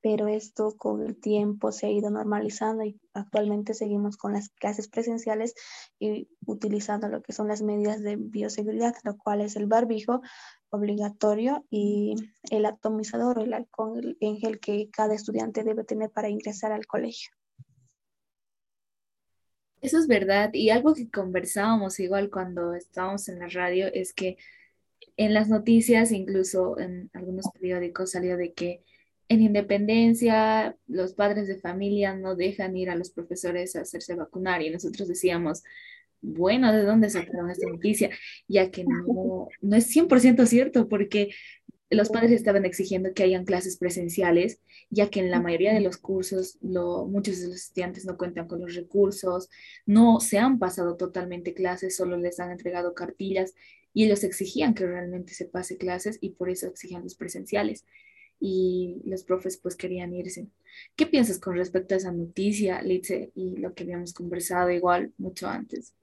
pero 0.00 0.28
esto 0.28 0.76
con 0.76 1.02
el 1.04 1.18
tiempo 1.18 1.72
se 1.72 1.86
ha 1.86 1.90
ido 1.90 2.10
normalizando 2.10 2.84
y 2.84 3.00
actualmente 3.14 3.74
seguimos 3.74 4.16
con 4.16 4.32
las 4.32 4.48
clases 4.50 4.88
presenciales 4.88 5.54
y 5.98 6.28
utilizando 6.46 7.08
lo 7.08 7.22
que 7.22 7.32
son 7.32 7.48
las 7.48 7.62
medidas 7.62 8.02
de 8.02 8.16
bioseguridad, 8.16 8.94
lo 9.04 9.16
cual 9.16 9.40
es 9.40 9.56
el 9.56 9.66
barbijo 9.66 10.20
obligatorio 10.70 11.64
y 11.70 12.14
el 12.50 12.66
atomizador 12.66 13.40
el 13.40 13.54
alcohol 13.54 14.16
en 14.20 14.36
gel 14.38 14.60
que 14.60 14.88
cada 14.90 15.14
estudiante 15.14 15.64
debe 15.64 15.84
tener 15.84 16.10
para 16.10 16.28
ingresar 16.28 16.72
al 16.72 16.86
colegio. 16.86 17.30
Eso 19.80 19.98
es 19.98 20.08
verdad 20.08 20.50
y 20.52 20.70
algo 20.70 20.94
que 20.94 21.08
conversábamos 21.08 22.00
igual 22.00 22.30
cuando 22.30 22.74
estábamos 22.74 23.28
en 23.28 23.38
la 23.38 23.48
radio 23.48 23.86
es 23.92 24.12
que 24.12 24.36
en 25.16 25.34
las 25.34 25.48
noticias, 25.48 26.12
incluso 26.12 26.78
en 26.78 27.10
algunos 27.12 27.46
periódicos, 27.52 28.12
salió 28.12 28.36
de 28.36 28.52
que 28.52 28.82
en 29.28 29.42
Independencia, 29.42 30.76
los 30.86 31.12
padres 31.12 31.48
de 31.48 31.58
familia 31.58 32.14
no 32.14 32.34
dejan 32.34 32.76
ir 32.76 32.88
a 32.90 32.96
los 32.96 33.10
profesores 33.10 33.76
a 33.76 33.82
hacerse 33.82 34.14
vacunar 34.14 34.62
y 34.62 34.70
nosotros 34.70 35.06
decíamos, 35.06 35.62
bueno, 36.20 36.72
¿de 36.72 36.82
dónde 36.82 37.10
sacaron 37.10 37.50
esta 37.50 37.68
noticia? 37.68 38.10
Ya 38.48 38.70
que 38.70 38.84
no, 38.84 39.48
no 39.60 39.76
es 39.76 39.94
100% 39.94 40.46
cierto 40.46 40.88
porque 40.88 41.30
los 41.90 42.08
padres 42.10 42.32
estaban 42.32 42.64
exigiendo 42.64 43.14
que 43.14 43.22
hayan 43.22 43.44
clases 43.44 43.78
presenciales, 43.78 44.60
ya 44.90 45.08
que 45.10 45.20
en 45.20 45.30
la 45.30 45.40
mayoría 45.40 45.72
de 45.72 45.80
los 45.80 45.96
cursos 45.96 46.58
muchos 46.62 47.40
de 47.40 47.48
los 47.48 47.56
estudiantes 47.56 48.04
no 48.04 48.16
cuentan 48.16 48.46
con 48.46 48.60
los 48.60 48.74
recursos, 48.74 49.48
no 49.86 50.20
se 50.20 50.38
han 50.38 50.58
pasado 50.58 50.96
totalmente 50.96 51.54
clases, 51.54 51.96
solo 51.96 52.16
les 52.16 52.40
han 52.40 52.50
entregado 52.50 52.94
cartillas 52.94 53.54
y 53.94 54.04
ellos 54.04 54.24
exigían 54.24 54.74
que 54.74 54.86
realmente 54.86 55.34
se 55.34 55.46
pase 55.46 55.78
clases 55.78 56.18
y 56.20 56.30
por 56.30 56.50
eso 56.50 56.66
exigían 56.66 57.02
los 57.02 57.14
presenciales 57.14 57.84
y 58.40 59.00
los 59.04 59.24
profes 59.24 59.58
pues 59.58 59.76
querían 59.76 60.14
irse. 60.14 60.48
¿Qué 60.96 61.06
piensas 61.06 61.38
con 61.38 61.56
respecto 61.56 61.94
a 61.94 61.98
esa 61.98 62.12
noticia, 62.12 62.82
Litze, 62.82 63.32
y 63.34 63.56
lo 63.56 63.74
que 63.74 63.84
habíamos 63.84 64.12
conversado 64.12 64.70
igual 64.70 65.12
mucho 65.18 65.48
antes? 65.48 65.94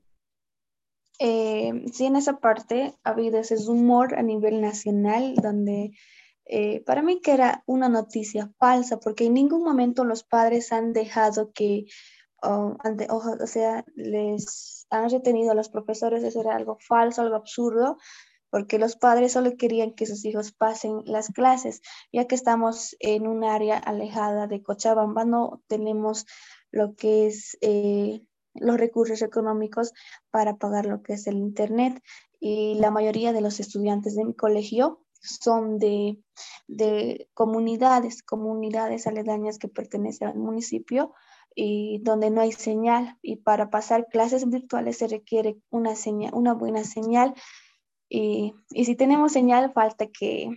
Eh, 1.20 1.86
sí, 1.94 2.06
en 2.06 2.18
esa 2.18 2.40
parte 2.40 2.94
ha 3.04 3.12
habido 3.12 3.40
ese 3.40 3.56
rumor 3.66 4.16
a 4.16 4.22
nivel 4.22 4.60
nacional 4.60 5.36
donde 5.36 5.92
eh, 6.46 6.84
para 6.86 7.02
mí 7.02 7.22
que 7.22 7.32
era 7.32 7.64
una 7.66 7.88
noticia 7.88 8.52
falsa 8.60 9.00
porque 9.00 9.26
en 9.26 9.34
ningún 9.34 9.64
momento 9.64 10.04
los 10.04 10.24
padres 10.24 10.74
han 10.74 10.92
dejado 10.92 11.52
que, 11.54 11.86
oh, 12.42 12.76
o 12.84 13.48
sea, 13.48 13.86
les 13.96 14.86
han 14.90 15.10
retenido 15.10 15.52
a 15.52 15.56
los 15.56 15.70
profesores, 15.70 16.24
eso 16.24 16.42
era 16.42 16.56
algo 16.56 16.78
falso, 16.80 17.22
algo 17.22 17.36
absurdo 17.36 17.98
porque 18.50 18.80
los 18.80 18.96
padres 18.96 19.34
solo 19.34 19.58
querían 19.58 19.94
que 19.94 20.06
sus 20.06 20.24
hijos 20.26 20.52
pasen 20.52 21.02
las 21.06 21.30
clases, 21.30 21.82
ya 22.12 22.26
que 22.26 22.36
estamos 22.36 22.96
en 23.00 23.28
un 23.28 23.44
área 23.44 23.78
alejada 23.78 24.48
de 24.48 24.64
Cochabamba, 24.64 25.26
no 25.26 25.62
tenemos 25.68 26.26
lo 26.72 26.96
que 26.96 27.28
es 27.28 27.58
eh, 27.62 28.22
los 28.54 28.78
recursos 28.78 29.22
económicos 29.22 29.94
para 30.32 30.58
pagar 30.58 30.86
lo 30.86 31.02
que 31.02 31.14
es 31.14 31.28
el 31.28 31.36
Internet. 31.36 32.02
Y 32.40 32.76
la 32.76 32.92
mayoría 32.92 33.34
de 33.34 33.42
los 33.42 33.60
estudiantes 33.60 34.16
de 34.16 34.26
mi 34.26 34.34
colegio 34.34 35.06
son 35.22 35.80
de, 35.80 36.20
de 36.68 37.30
comunidades, 37.34 38.24
comunidades 38.24 39.08
aledañas 39.08 39.58
que 39.58 39.68
pertenecen 39.68 40.28
al 40.30 40.38
municipio 40.38 41.14
y 41.56 42.00
donde 42.04 42.30
no 42.30 42.42
hay 42.42 42.52
señal. 42.52 43.18
Y 43.22 43.38
para 43.38 43.70
pasar 43.70 44.08
clases 44.08 44.48
virtuales 44.50 44.98
se 44.98 45.08
requiere 45.08 45.58
una, 45.70 45.96
señal, 45.96 46.32
una 46.34 46.54
buena 46.54 46.84
señal 46.84 47.34
y, 48.10 48.54
si 48.70 48.96
tenemos 48.96 49.32
señal, 49.32 49.74
falta 49.74 50.08
que, 50.08 50.50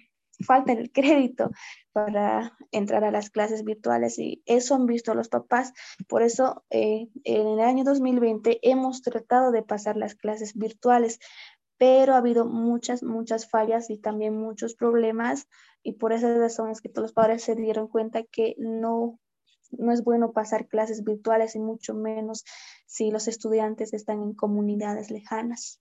falta 0.45 0.73
el 0.73 0.93
crédito 0.93 1.51
para 1.93 2.57
entrar 2.71 3.05
a 3.05 3.11
las 3.11 3.31
clases 3.31 3.65
virtuales 3.65 4.19
y 4.19 4.43
eso 4.47 4.75
han 4.75 4.87
visto 4.87 5.15
los 5.15 5.29
papás. 5.29 5.73
Por 6.09 6.23
eso 6.23 6.65
eh, 6.71 7.09
en 7.25 7.47
el 7.47 7.61
año 7.61 7.85
2020 7.85 8.61
hemos 8.63 9.03
tratado 9.03 9.51
de 9.51 9.63
pasar 9.63 9.97
las 9.97 10.15
clases 10.15 10.55
virtuales, 10.55 11.19
pero 11.79 12.15
ha 12.15 12.19
habido 12.19 12.45
muchas, 12.45 13.03
muchas 13.03 13.49
fallas 13.49 13.89
y 13.91 13.99
también 13.99 14.37
muchos 14.37 14.75
problemas 14.75 15.49
y 15.83 15.93
por 15.93 16.13
esas 16.13 16.37
razones 16.37 16.81
que 16.81 16.89
todos 16.89 17.05
los 17.05 17.13
padres 17.13 17.43
se 17.43 17.55
dieron 17.55 17.89
cuenta 17.89 18.25
que 18.25 18.55
no, 18.59 19.19
no 19.71 19.93
es 19.93 20.03
bueno 20.03 20.33
pasar 20.33 20.67
clases 20.67 21.05
virtuales 21.05 21.55
y 21.55 21.61
mucho 21.61 21.95
menos 21.95 22.45
si 22.87 23.11
los 23.11 23.29
estudiantes 23.29 23.93
están 23.93 24.23
en 24.23 24.35
comunidades 24.35 25.11
lejanas. 25.11 25.81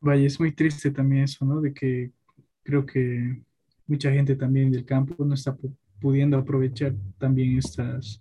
Vaya, 0.00 0.26
es 0.26 0.38
muy 0.38 0.52
triste 0.52 0.90
también 0.90 1.24
eso, 1.24 1.44
¿no? 1.44 1.60
De 1.60 1.72
que 1.72 2.12
creo 2.62 2.86
que 2.86 3.42
mucha 3.86 4.12
gente 4.12 4.36
también 4.36 4.70
del 4.70 4.84
campo 4.84 5.24
no 5.24 5.34
está 5.34 5.56
pudiendo 6.00 6.36
aprovechar 6.36 6.94
también 7.18 7.58
estas 7.58 8.20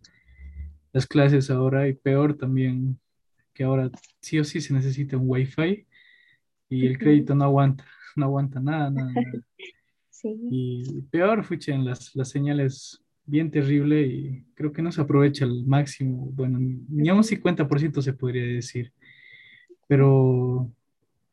las 0.93 1.05
clases 1.05 1.49
ahora 1.51 1.87
y 1.87 1.93
peor 1.93 2.35
también 2.35 2.99
que 3.53 3.63
ahora 3.63 3.91
sí 4.19 4.39
o 4.39 4.43
sí 4.43 4.61
se 4.61 4.73
necesita 4.73 5.17
un 5.17 5.29
wifi 5.29 5.85
y 6.69 6.87
el 6.87 6.97
crédito 6.97 7.35
no 7.35 7.45
aguanta, 7.45 7.85
no 8.15 8.25
aguanta 8.25 8.59
nada, 8.59 8.89
nada, 8.89 9.13
Sí. 10.09 10.35
Y 10.49 11.01
peor, 11.11 11.43
fuchen 11.43 11.85
las, 11.85 12.15
las 12.15 12.29
señales 12.29 13.05
bien 13.23 13.51
terrible 13.51 14.01
y 14.01 14.45
creo 14.55 14.71
que 14.71 14.81
no 14.81 14.91
se 14.91 15.01
aprovecha 15.01 15.45
al 15.45 15.63
máximo, 15.65 16.31
bueno, 16.33 16.57
ni 16.59 17.09
a 17.09 17.13
un 17.13 17.23
50% 17.23 18.01
se 18.01 18.13
podría 18.13 18.43
decir, 18.43 18.91
pero 19.87 20.71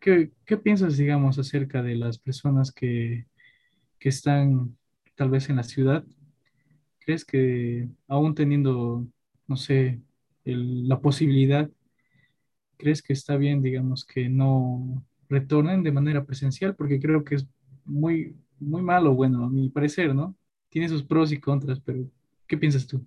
¿qué, 0.05 0.57
piensas, 0.59 0.99
digamos, 0.99 1.39
acerca 1.39 1.83
de 1.83 1.95
las 1.97 2.19
personas 2.19 2.71
que, 2.73 3.27
que 3.99 4.11
están 4.11 4.77
tal 5.15 5.31
vez 5.31 5.49
en 5.49 5.57
la 5.57 5.63
ciudad? 5.63 6.05
¿Crees 6.99 7.25
que 7.25 7.89
aún 8.07 8.35
teniendo, 8.35 9.07
no 9.47 9.57
sé, 9.57 10.01
la 10.45 11.01
posibilidad, 11.01 11.71
crees 12.77 13.03
que 13.03 13.15
está 13.15 13.37
bien, 13.37 13.63
digamos, 13.63 14.05
que 14.05 14.29
no 14.29 15.03
retornen 15.31 15.83
de 15.83 15.93
manera 15.93 16.25
presencial? 16.25 16.75
Porque 16.75 17.01
creo 17.01 17.25
que 17.25 17.37
es 17.37 17.47
muy, 17.87 18.37
muy 18.61 18.83
malo, 18.83 19.15
bueno, 19.15 19.45
a 19.45 19.49
mi 19.49 19.71
parecer, 19.71 20.15
¿no? 20.15 20.37
Tiene 20.69 20.89
sus 20.89 21.03
pros 21.03 21.33
y 21.33 21.41
contras, 21.41 21.81
pero 21.81 22.05
¿qué 22.47 22.59
piensas 22.59 22.87
tú? 22.87 23.03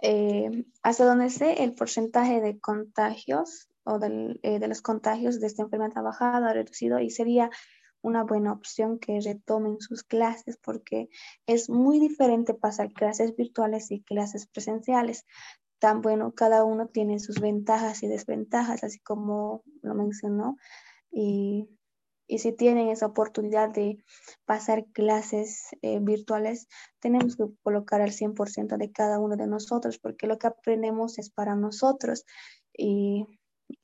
Eh, 0.00 0.64
hasta 0.82 1.04
donde 1.04 1.30
sé, 1.30 1.64
el 1.64 1.74
porcentaje 1.74 2.40
de 2.40 2.58
contagios 2.60 3.71
o 3.84 3.98
del, 3.98 4.40
eh, 4.42 4.58
de 4.58 4.68
los 4.68 4.82
contagios 4.82 5.40
de 5.40 5.46
esta 5.46 5.62
enfermedad 5.62 6.04
ha 6.06 6.52
reducido 6.52 6.98
y 7.00 7.10
sería 7.10 7.50
una 8.02 8.24
buena 8.24 8.52
opción 8.52 8.98
que 8.98 9.20
retomen 9.20 9.80
sus 9.80 10.02
clases 10.02 10.58
porque 10.62 11.08
es 11.46 11.70
muy 11.70 12.00
diferente 12.00 12.52
pasar 12.52 12.92
clases 12.92 13.34
virtuales 13.36 13.90
y 13.90 14.02
clases 14.02 14.46
presenciales. 14.46 15.24
Tan 15.78 16.00
bueno, 16.00 16.32
cada 16.32 16.64
uno 16.64 16.88
tiene 16.88 17.18
sus 17.20 17.40
ventajas 17.40 18.02
y 18.02 18.08
desventajas, 18.08 18.84
así 18.84 18.98
como 19.00 19.62
lo 19.82 19.94
mencionó. 19.94 20.56
Y, 21.10 21.68
y 22.26 22.38
si 22.38 22.52
tienen 22.52 22.88
esa 22.88 23.06
oportunidad 23.06 23.70
de 23.70 23.98
pasar 24.44 24.86
clases 24.92 25.68
eh, 25.82 25.98
virtuales, 26.00 26.68
tenemos 27.00 27.36
que 27.36 27.44
colocar 27.62 28.00
al 28.00 28.10
100% 28.12 28.76
de 28.76 28.92
cada 28.92 29.18
uno 29.18 29.36
de 29.36 29.46
nosotros 29.46 29.98
porque 29.98 30.26
lo 30.26 30.38
que 30.38 30.48
aprendemos 30.48 31.18
es 31.18 31.30
para 31.30 31.54
nosotros. 31.54 32.24
Y 32.76 33.26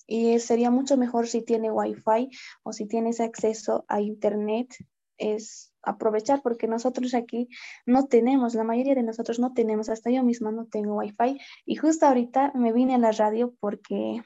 y 0.09 0.41
sería 0.41 0.71
mucho 0.71 0.97
mejor 0.97 1.29
si 1.29 1.43
tiene 1.43 1.71
wifi 1.71 2.31
o 2.62 2.73
si 2.73 2.87
tienes 2.87 3.21
acceso 3.21 3.85
a 3.88 4.00
internet, 4.00 4.75
es 5.19 5.75
aprovechar 5.83 6.40
porque 6.42 6.66
nosotros 6.66 7.12
aquí 7.14 7.49
no 7.85 8.07
tenemos, 8.07 8.55
la 8.55 8.64
mayoría 8.64 8.94
de 8.94 9.03
nosotros 9.03 9.38
no 9.38 9.53
tenemos, 9.53 9.90
hasta 9.90 10.11
yo 10.11 10.25
misma 10.25 10.51
no 10.51 10.66
tengo 10.66 10.97
wifi 10.97 11.38
y 11.66 11.77
justo 11.77 12.07
ahorita 12.07 12.53
me 12.55 12.73
vine 12.73 12.94
a 12.94 12.99
la 12.99 13.12
radio 13.12 13.55
porque 13.61 14.23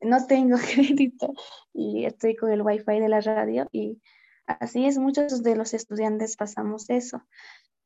no 0.00 0.26
tengo 0.26 0.56
crédito 0.74 1.34
y 1.72 2.04
estoy 2.04 2.36
con 2.36 2.52
el 2.52 2.62
wifi 2.62 3.00
de 3.00 3.08
la 3.08 3.20
radio 3.20 3.68
y 3.72 4.00
así 4.46 4.86
es, 4.86 4.96
muchos 4.98 5.42
de 5.42 5.56
los 5.56 5.74
estudiantes 5.74 6.36
pasamos 6.36 6.88
eso 6.88 7.22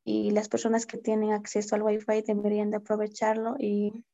y 0.05 0.31
las 0.33 0.51
personas 0.51 0.85
que 0.85 0.99
tienen 0.99 1.33
acceso 1.33 1.75
al 1.75 1.83
wifi 1.83 2.21
deberían 2.27 2.71
de 2.71 2.77
aprovecharlo 2.77 3.57
y 3.59 4.05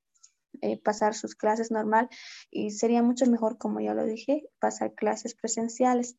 eh, 0.63 0.79
pasar 0.79 1.15
sus 1.15 1.35
clases 1.35 1.71
normal 1.71 2.09
y 2.51 2.71
sería 2.71 3.03
mucho 3.03 3.27
mejor, 3.27 3.59
como 3.59 3.81
ya 3.81 3.95
lo 3.95 4.05
dije, 4.05 4.49
pasar 4.59 4.95
clases 4.95 5.35
presenciales, 5.35 6.17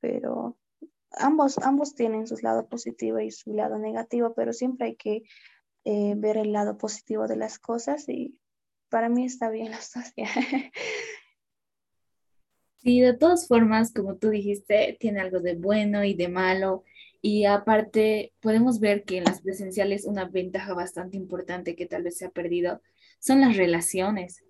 pero 0.00 0.58
ambos, 1.12 1.58
ambos 1.58 1.94
tienen 1.94 2.26
su 2.26 2.36
lado 2.42 2.68
positivo 2.68 3.20
y 3.20 3.30
su 3.30 3.52
lado 3.54 3.78
negativo, 3.78 4.34
pero 4.34 4.52
siempre 4.52 4.88
hay 4.88 4.96
que 4.96 5.22
eh, 5.84 6.14
ver 6.16 6.36
el 6.36 6.52
lado 6.52 6.76
positivo 6.76 7.26
de 7.28 7.36
las 7.36 7.58
cosas 7.58 8.08
y 8.08 8.38
para 8.88 9.08
mí 9.08 9.24
está 9.24 9.48
bien 9.50 9.70
la 9.70 9.80
sociedad. 9.80 10.30
Sí, 12.76 13.00
de 13.00 13.14
todas 13.14 13.48
formas, 13.48 13.92
como 13.92 14.16
tú 14.16 14.30
dijiste, 14.30 14.96
tiene 15.00 15.20
algo 15.20 15.40
de 15.40 15.56
bueno 15.56 16.04
y 16.04 16.14
de 16.14 16.28
malo. 16.28 16.84
Y 17.20 17.44
aparte, 17.44 18.32
podemos 18.40 18.80
ver 18.80 19.04
que 19.04 19.18
en 19.18 19.24
las 19.24 19.40
presenciales 19.42 20.04
una 20.04 20.26
ventaja 20.26 20.74
bastante 20.74 21.16
importante 21.16 21.74
que 21.74 21.86
tal 21.86 22.04
vez 22.04 22.16
se 22.16 22.26
ha 22.26 22.30
perdido 22.30 22.80
son 23.18 23.40
las 23.40 23.56
relaciones. 23.56 24.44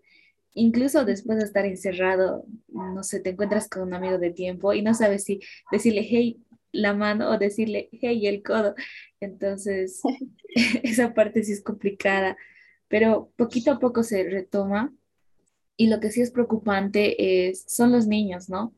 Incluso 0.55 1.05
después 1.05 1.39
de 1.39 1.45
estar 1.45 1.65
encerrado, 1.65 2.45
no 2.69 3.03
sé, 3.03 3.21
te 3.21 3.31
encuentras 3.31 3.69
con 3.69 3.83
un 3.83 3.95
amigo 3.95 4.19
de 4.19 4.31
tiempo 4.31 4.73
y 4.75 4.83
no 4.83 4.93
sabes 4.93 5.25
si 5.25 5.41
decirle 5.71 6.03
hey 6.03 6.43
la 6.73 6.93
mano 6.93 7.31
o 7.31 7.39
decirle 7.39 7.89
hey 7.93 8.27
el 8.27 8.43
codo. 8.43 8.75
Entonces, 9.21 10.03
esa 10.83 11.15
parte 11.15 11.43
sí 11.45 11.53
es 11.53 11.63
complicada, 11.63 12.37
pero 12.89 13.33
poquito 13.37 13.73
a 13.73 13.79
poco 13.79 14.03
se 14.03 14.25
retoma. 14.25 14.93
Y 15.77 15.89
lo 15.89 16.01
que 16.01 16.11
sí 16.11 16.21
es 16.21 16.33
preocupante 16.33 17.49
es, 17.49 17.65
son 17.69 17.93
los 17.93 18.09
niños, 18.09 18.49
¿no? 18.49 18.75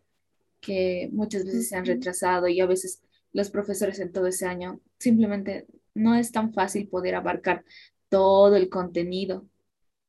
Que 0.61 1.09
muchas 1.13 1.47
veces 1.47 1.69
se 1.69 1.77
han 1.77 1.87
retrasado 1.87 2.47
y 2.47 2.61
a 2.61 2.67
veces 2.67 3.03
los 3.33 3.51
profesores 3.51 3.99
en 4.01 4.13
todo 4.13 4.27
ese 4.27 4.47
año 4.47 4.81
simplemente 4.99 5.67
no 5.95 6.15
es 6.15 6.33
tan 6.33 6.53
fácil 6.53 6.89
poder 6.89 7.15
abarcar 7.15 7.65
todo 8.09 8.57
el 8.57 8.69
contenido 8.69 9.47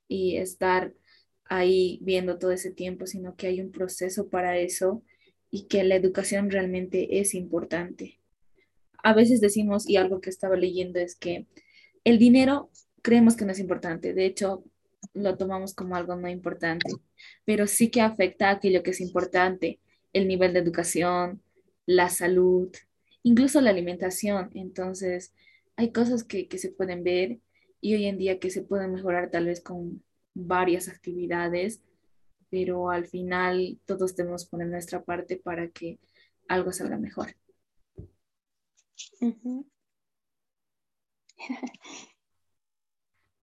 y 0.08 0.38
estar 0.38 0.94
ahí 1.46 2.00
viendo 2.02 2.38
todo 2.38 2.52
ese 2.52 2.72
tiempo, 2.72 3.06
sino 3.06 3.36
que 3.36 3.48
hay 3.48 3.62
un 3.62 3.72
proceso 3.72 4.30
para 4.30 4.58
eso 4.58 5.04
y 5.50 5.68
que 5.68 5.84
la 5.84 5.96
educación 5.96 6.50
realmente 6.50 7.20
es 7.20 7.34
importante. 7.34 8.20
A 9.04 9.14
veces 9.14 9.42
decimos, 9.42 9.88
y 9.88 9.98
algo 9.98 10.22
que 10.22 10.30
estaba 10.30 10.56
leyendo 10.56 11.00
es 11.00 11.16
que 11.16 11.48
el 12.04 12.20
dinero 12.20 12.70
creemos 13.02 13.36
que 13.36 13.46
no 13.46 13.52
es 13.52 13.60
importante, 13.60 14.14
de 14.14 14.26
hecho 14.26 14.64
lo 15.14 15.38
tomamos 15.38 15.74
como 15.74 15.96
algo 15.96 16.16
no 16.16 16.30
importante, 16.30 16.92
pero 17.44 17.68
sí 17.68 17.90
que 17.90 18.02
afecta 18.02 18.50
a 18.50 18.54
aquello 18.54 18.84
que 18.84 18.92
es 18.92 19.02
importante, 19.02 19.80
el 20.14 20.28
nivel 20.28 20.54
de 20.54 20.60
educación, 20.60 21.42
la 21.86 22.10
salud, 22.10 22.70
incluso 23.24 23.62
la 23.62 23.72
alimentación. 23.72 24.50
Entonces, 24.54 25.34
hay 25.76 25.92
cosas 25.92 26.24
que, 26.24 26.48
que 26.48 26.58
se 26.58 26.72
pueden 26.72 27.04
ver 27.04 27.40
y 27.82 27.96
hoy 27.96 28.06
en 28.06 28.18
día 28.18 28.40
que 28.40 28.50
se 28.52 28.64
pueden 28.64 28.94
mejorar 28.94 29.32
tal 29.32 29.46
vez 29.46 29.62
con 29.62 30.04
varias 30.34 30.88
actividades, 30.90 31.82
pero 32.50 32.90
al 32.92 33.08
final 33.08 33.80
todos 33.86 34.16
debemos 34.16 34.46
poner 34.46 34.68
nuestra 34.68 35.04
parte 35.04 35.38
para 35.38 35.70
que 35.70 36.00
algo 36.48 36.72
salga 36.74 36.98
mejor. 36.98 37.36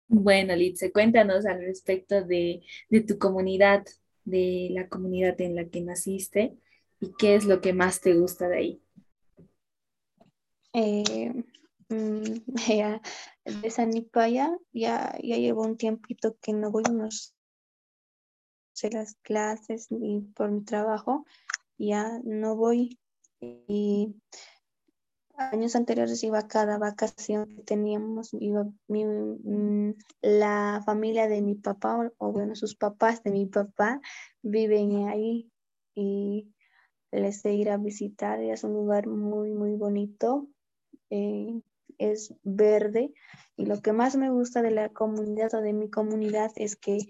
Bueno, 0.08 0.54
Litze, 0.54 0.92
cuéntanos 0.92 1.46
al 1.46 1.60
respecto 1.62 2.22
de, 2.22 2.62
de 2.90 3.00
tu 3.00 3.18
comunidad, 3.18 3.84
de 4.24 4.68
la 4.72 4.88
comunidad 4.88 5.40
en 5.40 5.56
la 5.56 5.68
que 5.68 5.80
naciste 5.80 6.54
y 7.00 7.12
qué 7.18 7.34
es 7.34 7.46
lo 7.46 7.60
que 7.60 7.72
más 7.72 8.00
te 8.00 8.14
gusta 8.14 8.48
de 8.48 8.56
ahí. 8.58 8.81
Eh, 10.74 11.32
mm, 11.88 12.22
de 13.44 13.70
Sanipaya 13.70 14.56
ya, 14.72 15.18
ya 15.22 15.36
llevo 15.36 15.62
un 15.62 15.76
tiempito 15.76 16.36
que 16.40 16.52
no 16.52 16.70
voy 16.70 16.84
unos 16.88 17.34
sé 18.72 18.90
las 18.90 19.16
clases 19.22 19.88
y 19.90 20.20
por 20.34 20.50
mi 20.50 20.64
trabajo 20.64 21.24
ya 21.78 22.20
no 22.24 22.56
voy. 22.56 22.98
Y 23.40 24.14
años 25.36 25.74
anteriores 25.76 26.22
iba 26.22 26.46
cada 26.46 26.78
vacación 26.78 27.46
que 27.46 27.62
teníamos, 27.62 28.30
iba 28.34 28.66
mi, 28.88 29.04
mm, 29.04 29.94
la 30.22 30.82
familia 30.84 31.28
de 31.28 31.42
mi 31.42 31.54
papá, 31.54 32.10
o, 32.18 32.32
bueno, 32.32 32.54
sus 32.54 32.76
papás 32.76 33.22
de 33.22 33.32
mi 33.32 33.46
papá 33.46 34.00
viven 34.42 35.08
ahí 35.08 35.50
y 35.94 36.52
les 37.10 37.44
he 37.44 37.54
ir 37.54 37.70
a 37.70 37.76
visitar, 37.76 38.40
es 38.40 38.64
un 38.64 38.74
lugar 38.74 39.06
muy, 39.06 39.50
muy 39.50 39.74
bonito, 39.74 40.48
eh, 41.12 41.60
es 41.98 42.34
verde 42.42 43.12
y 43.56 43.66
lo 43.66 43.82
que 43.82 43.92
más 43.92 44.16
me 44.16 44.30
gusta 44.30 44.62
de 44.62 44.70
la 44.70 44.88
comunidad 44.88 45.54
o 45.54 45.60
de 45.60 45.74
mi 45.74 45.90
comunidad 45.90 46.50
es 46.56 46.74
que 46.74 47.00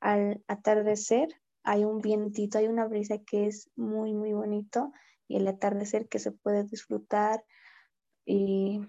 al 0.00 0.42
atardecer 0.48 1.28
hay 1.62 1.84
un 1.84 2.00
vientito, 2.00 2.58
hay 2.58 2.66
una 2.66 2.86
brisa 2.86 3.18
que 3.18 3.46
es 3.46 3.70
muy, 3.76 4.14
muy 4.14 4.32
bonito 4.32 4.92
y 5.28 5.36
el 5.36 5.46
atardecer 5.46 6.08
que 6.08 6.18
se 6.18 6.32
puede 6.32 6.64
disfrutar. 6.64 7.44
Y 8.26 8.80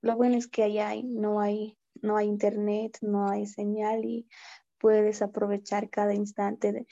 lo 0.00 0.16
bueno 0.16 0.36
es 0.36 0.48
que 0.48 0.64
allá 0.64 0.92
no 1.04 1.40
hay, 1.40 1.78
no 2.02 2.16
hay 2.16 2.26
internet, 2.26 2.98
no 3.00 3.28
hay 3.28 3.46
señal 3.46 4.04
y 4.04 4.28
puedes 4.78 5.22
aprovechar 5.22 5.90
cada 5.90 6.12
instante, 6.12 6.88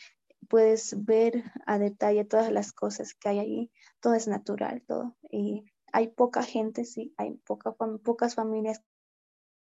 puedes 0.49 1.05
ver 1.05 1.43
a 1.67 1.79
detalle 1.81 2.25
todas 2.25 2.53
las 2.53 2.73
cosas 2.73 3.15
que 3.15 3.31
hay 3.31 3.41
allí, 3.41 3.73
todo 4.01 4.15
es 4.15 4.29
natural, 4.29 4.85
todo. 4.87 5.17
Y 5.29 5.65
hay 5.93 6.09
poca 6.09 6.43
gente, 6.43 6.85
sí, 6.85 7.15
hay 7.17 7.35
poca, 7.47 7.73
pocas 7.73 8.35
familias 8.35 8.83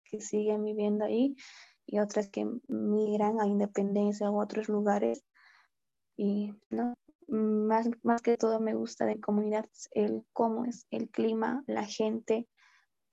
que 0.05 0.21
siguen 0.21 0.65
viviendo 0.65 1.05
ahí 1.05 1.37
y 1.87 1.99
otras 2.01 2.29
que 2.29 2.47
migran 2.69 3.41
a 3.41 3.47
Independencia 3.47 4.31
u 4.31 4.41
otros 4.41 4.69
lugares. 4.69 5.25
Y 6.17 6.53
no, 6.71 6.95
más, 7.29 7.89
más 8.03 8.23
que 8.23 8.37
todo 8.37 8.61
me 8.61 8.75
gusta 8.75 9.07
de 9.07 9.21
comunidad 9.21 9.67
el 9.93 10.25
cómo 10.33 10.65
es 10.65 10.87
el 10.91 11.09
clima, 11.11 11.63
la 11.67 11.85
gente, 11.85 12.49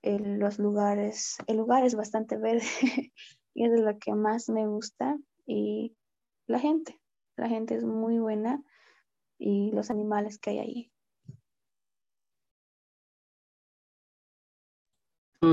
los 0.02 0.58
lugares. 0.58 1.36
El 1.46 1.58
lugar 1.58 1.84
es 1.84 1.94
bastante 1.94 2.36
verde 2.36 2.66
y 3.54 3.64
es 3.64 3.80
lo 3.80 3.98
que 3.98 4.14
más 4.14 4.48
me 4.48 4.66
gusta. 4.66 5.16
Y 5.46 5.96
la 6.46 6.58
gente, 6.58 7.00
la 7.36 7.48
gente 7.48 7.74
es 7.74 7.84
muy 7.84 8.18
buena 8.18 8.62
y 9.38 9.72
los 9.72 9.90
animales 9.90 10.38
que 10.38 10.50
hay 10.50 10.58
ahí. 10.58 10.93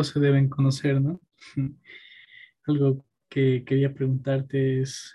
Se 0.03 0.19
deben 0.19 0.49
conocer, 0.49 1.01
¿no? 1.01 1.21
Algo 2.67 3.05
que 3.29 3.63
quería 3.65 3.93
preguntarte 3.93 4.81
es, 4.81 5.13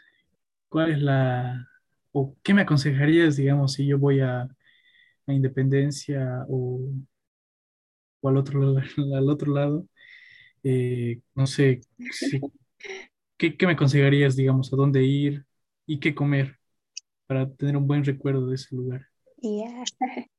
¿cuál 0.69 0.93
es 0.93 1.03
la, 1.03 1.69
o 2.13 2.37
qué 2.43 2.55
me 2.55 2.63
aconsejarías, 2.63 3.37
digamos, 3.37 3.75
si 3.75 3.87
yo 3.87 3.99
voy 3.99 4.21
a, 4.21 4.43
a 4.43 5.33
Independencia 5.33 6.45
o, 6.49 6.81
o, 8.21 8.29
al, 8.29 8.37
otro, 8.37 8.77
al 9.17 9.31
otro 9.31 9.53
lado? 9.53 9.87
Eh, 10.63 11.21
no 11.35 11.47
sé, 11.47 11.81
¿qué, 13.37 13.57
¿qué, 13.57 13.67
me 13.67 13.73
aconsejarías, 13.73 14.37
digamos, 14.37 14.73
a 14.73 14.77
dónde 14.77 15.05
ir 15.05 15.47
y 15.87 16.01
qué 16.01 16.15
comer 16.15 16.59
para 17.27 17.51
tener 17.51 17.77
un 17.77 17.87
buen 17.87 18.05
recuerdo 18.05 18.49
de 18.49 18.57
ese 18.57 18.75
lugar? 18.75 19.07
Yeah. 19.41 19.85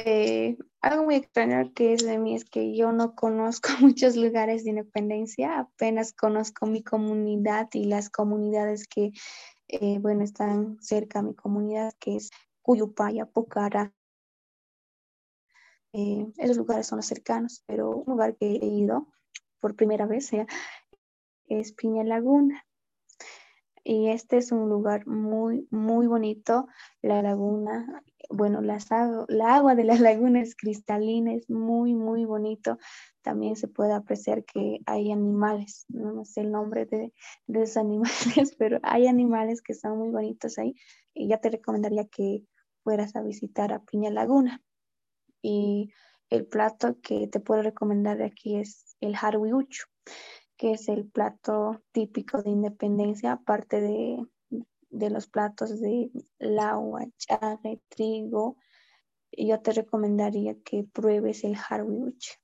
Eh, 0.00 0.56
algo 0.80 1.02
muy 1.02 1.16
extraño 1.16 1.72
que 1.74 1.92
es 1.92 2.04
de 2.04 2.18
mí 2.18 2.36
es 2.36 2.44
que 2.44 2.76
yo 2.76 2.92
no 2.92 3.16
conozco 3.16 3.68
muchos 3.80 4.14
lugares 4.14 4.62
de 4.62 4.70
independencia, 4.70 5.58
apenas 5.58 6.12
conozco 6.12 6.66
mi 6.66 6.84
comunidad 6.84 7.68
y 7.72 7.84
las 7.84 8.08
comunidades 8.08 8.86
que, 8.86 9.10
eh, 9.66 9.98
bueno, 9.98 10.22
están 10.22 10.80
cerca 10.80 11.18
a 11.18 11.22
mi 11.22 11.34
comunidad, 11.34 11.94
que 11.98 12.14
es 12.14 12.30
Cuyupaya, 12.62 13.26
Pucara. 13.26 13.92
Eh, 15.92 16.26
esos 16.36 16.58
lugares 16.58 16.86
son 16.86 16.98
los 16.98 17.06
cercanos, 17.06 17.64
pero 17.66 17.96
un 17.96 18.12
lugar 18.12 18.36
que 18.36 18.46
he 18.46 18.66
ido 18.66 19.08
por 19.58 19.74
primera 19.74 20.06
vez 20.06 20.30
es 21.46 21.72
Piña 21.72 22.04
Laguna. 22.04 22.67
Y 23.90 24.10
este 24.10 24.36
es 24.36 24.52
un 24.52 24.68
lugar 24.68 25.06
muy, 25.06 25.66
muy 25.70 26.06
bonito. 26.06 26.68
La 27.00 27.22
laguna, 27.22 28.02
bueno, 28.28 28.60
las 28.60 28.88
la 29.28 29.56
agua 29.56 29.74
de 29.76 29.84
la 29.84 29.94
laguna 30.12 30.42
es 30.42 30.54
cristalina, 30.54 31.32
es 31.32 31.48
muy, 31.48 31.94
muy 31.94 32.26
bonito. 32.26 32.76
También 33.22 33.56
se 33.56 33.66
puede 33.66 33.94
apreciar 33.94 34.44
que 34.44 34.80
hay 34.84 35.10
animales, 35.10 35.86
no 35.88 36.26
sé 36.26 36.42
el 36.42 36.52
nombre 36.52 36.84
de, 36.84 37.14
de 37.46 37.62
esos 37.62 37.76
animales, 37.78 38.54
pero 38.58 38.78
hay 38.82 39.06
animales 39.06 39.62
que 39.62 39.72
son 39.72 39.96
muy 39.96 40.10
bonitos 40.10 40.58
ahí. 40.58 40.74
Y 41.14 41.28
ya 41.28 41.38
te 41.38 41.48
recomendaría 41.48 42.04
que 42.08 42.44
fueras 42.84 43.16
a 43.16 43.22
visitar 43.22 43.72
a 43.72 43.82
Piña 43.82 44.10
Laguna. 44.10 44.62
Y 45.40 45.94
el 46.28 46.44
plato 46.44 46.98
que 47.00 47.26
te 47.26 47.40
puedo 47.40 47.62
recomendar 47.62 48.18
de 48.18 48.26
aquí 48.26 48.56
es 48.56 48.98
el 49.00 49.14
harwiucho 49.14 49.86
que 50.58 50.72
es 50.72 50.88
el 50.88 51.06
plato 51.08 51.82
típico 51.92 52.42
de 52.42 52.50
independencia, 52.50 53.32
aparte 53.32 53.80
de, 53.80 54.26
los 54.90 55.28
platos 55.28 55.80
de 55.80 56.10
agua, 56.60 57.06
chagre, 57.16 57.80
trigo. 57.88 58.58
Yo 59.30 59.60
te 59.60 59.72
recomendaría 59.72 60.56
que 60.64 60.84
pruebes 60.92 61.44
el 61.44 61.54
harwiuch. 61.56 62.38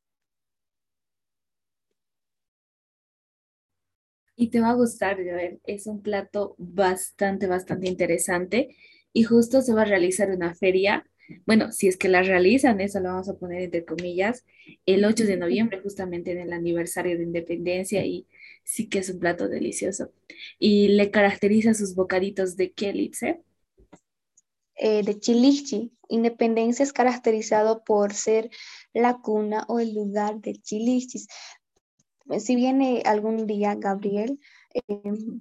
Y 4.36 4.48
te 4.48 4.60
va 4.60 4.70
a 4.70 4.74
gustar, 4.74 5.16
Joel. 5.16 5.60
Es 5.64 5.86
un 5.86 6.00
plato 6.00 6.54
bastante, 6.58 7.46
bastante 7.46 7.88
interesante. 7.88 8.76
Y 9.12 9.24
justo 9.24 9.60
se 9.60 9.74
va 9.74 9.82
a 9.82 9.86
realizar 9.86 10.30
una 10.30 10.54
feria 10.54 11.04
bueno, 11.46 11.72
si 11.72 11.88
es 11.88 11.96
que 11.96 12.08
la 12.08 12.22
realizan, 12.22 12.80
eso 12.80 13.00
lo 13.00 13.10
vamos 13.10 13.28
a 13.28 13.34
poner 13.38 13.62
entre 13.62 13.84
comillas, 13.84 14.44
el 14.86 15.04
8 15.04 15.24
de 15.24 15.36
noviembre, 15.36 15.80
justamente 15.80 16.32
en 16.32 16.38
el 16.38 16.52
aniversario 16.52 17.16
de 17.16 17.24
independencia, 17.24 18.04
y 18.04 18.26
sí 18.64 18.88
que 18.88 18.98
es 18.98 19.10
un 19.10 19.20
plato 19.20 19.48
delicioso. 19.48 20.12
Y 20.58 20.88
le 20.88 21.10
caracteriza 21.10 21.74
sus 21.74 21.94
bocaditos 21.94 22.56
de 22.56 22.72
qué, 22.72 23.10
eh, 24.76 25.02
de 25.02 25.18
Chilichi. 25.18 25.92
Independencia 26.08 26.82
es 26.82 26.92
caracterizado 26.92 27.84
por 27.84 28.12
ser 28.12 28.50
la 28.92 29.18
cuna 29.18 29.64
o 29.68 29.80
el 29.80 29.94
lugar 29.94 30.40
de 30.40 30.54
Chilichis. 30.54 31.26
Si 32.38 32.56
viene 32.56 33.02
algún 33.04 33.46
día 33.46 33.74
Gabriel, 33.74 34.40
eh, 34.74 34.82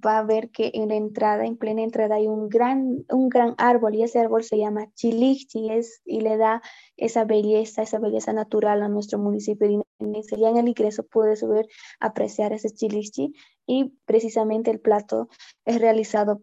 va 0.04 0.18
a 0.18 0.22
ver 0.22 0.50
que 0.50 0.70
en 0.74 0.88
la 0.88 0.94
entrada, 0.94 1.44
en 1.44 1.56
plena 1.56 1.82
entrada, 1.82 2.14
hay 2.16 2.28
un 2.28 2.48
gran, 2.48 3.04
un 3.10 3.28
gran 3.28 3.54
árbol 3.58 3.96
y 3.96 4.04
ese 4.04 4.20
árbol 4.20 4.44
se 4.44 4.58
llama 4.58 4.92
chilichi 4.94 5.68
y 6.04 6.20
le 6.20 6.36
da 6.36 6.62
esa 6.96 7.24
belleza, 7.24 7.82
esa 7.82 7.98
belleza 7.98 8.32
natural 8.32 8.82
a 8.82 8.88
nuestro 8.88 9.18
municipio. 9.18 9.84
Ya 9.98 10.48
en 10.48 10.56
el 10.56 10.68
ingreso 10.68 11.04
puedes 11.04 11.46
ver, 11.46 11.66
apreciar 11.98 12.52
ese 12.52 12.70
chilichi 12.70 13.32
y 13.66 13.96
precisamente 14.04 14.70
el 14.70 14.80
plato 14.80 15.28
es 15.64 15.80
realizado 15.80 16.40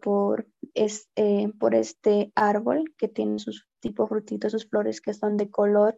eh, 0.74 1.52
por 1.58 1.74
este 1.74 2.32
árbol 2.34 2.94
que 2.98 3.08
tiene 3.08 3.38
sus 3.38 3.66
tipos 3.80 4.08
frutitos, 4.08 4.52
sus 4.52 4.68
flores 4.68 5.00
que 5.00 5.14
son 5.14 5.38
de 5.38 5.50
color 5.50 5.96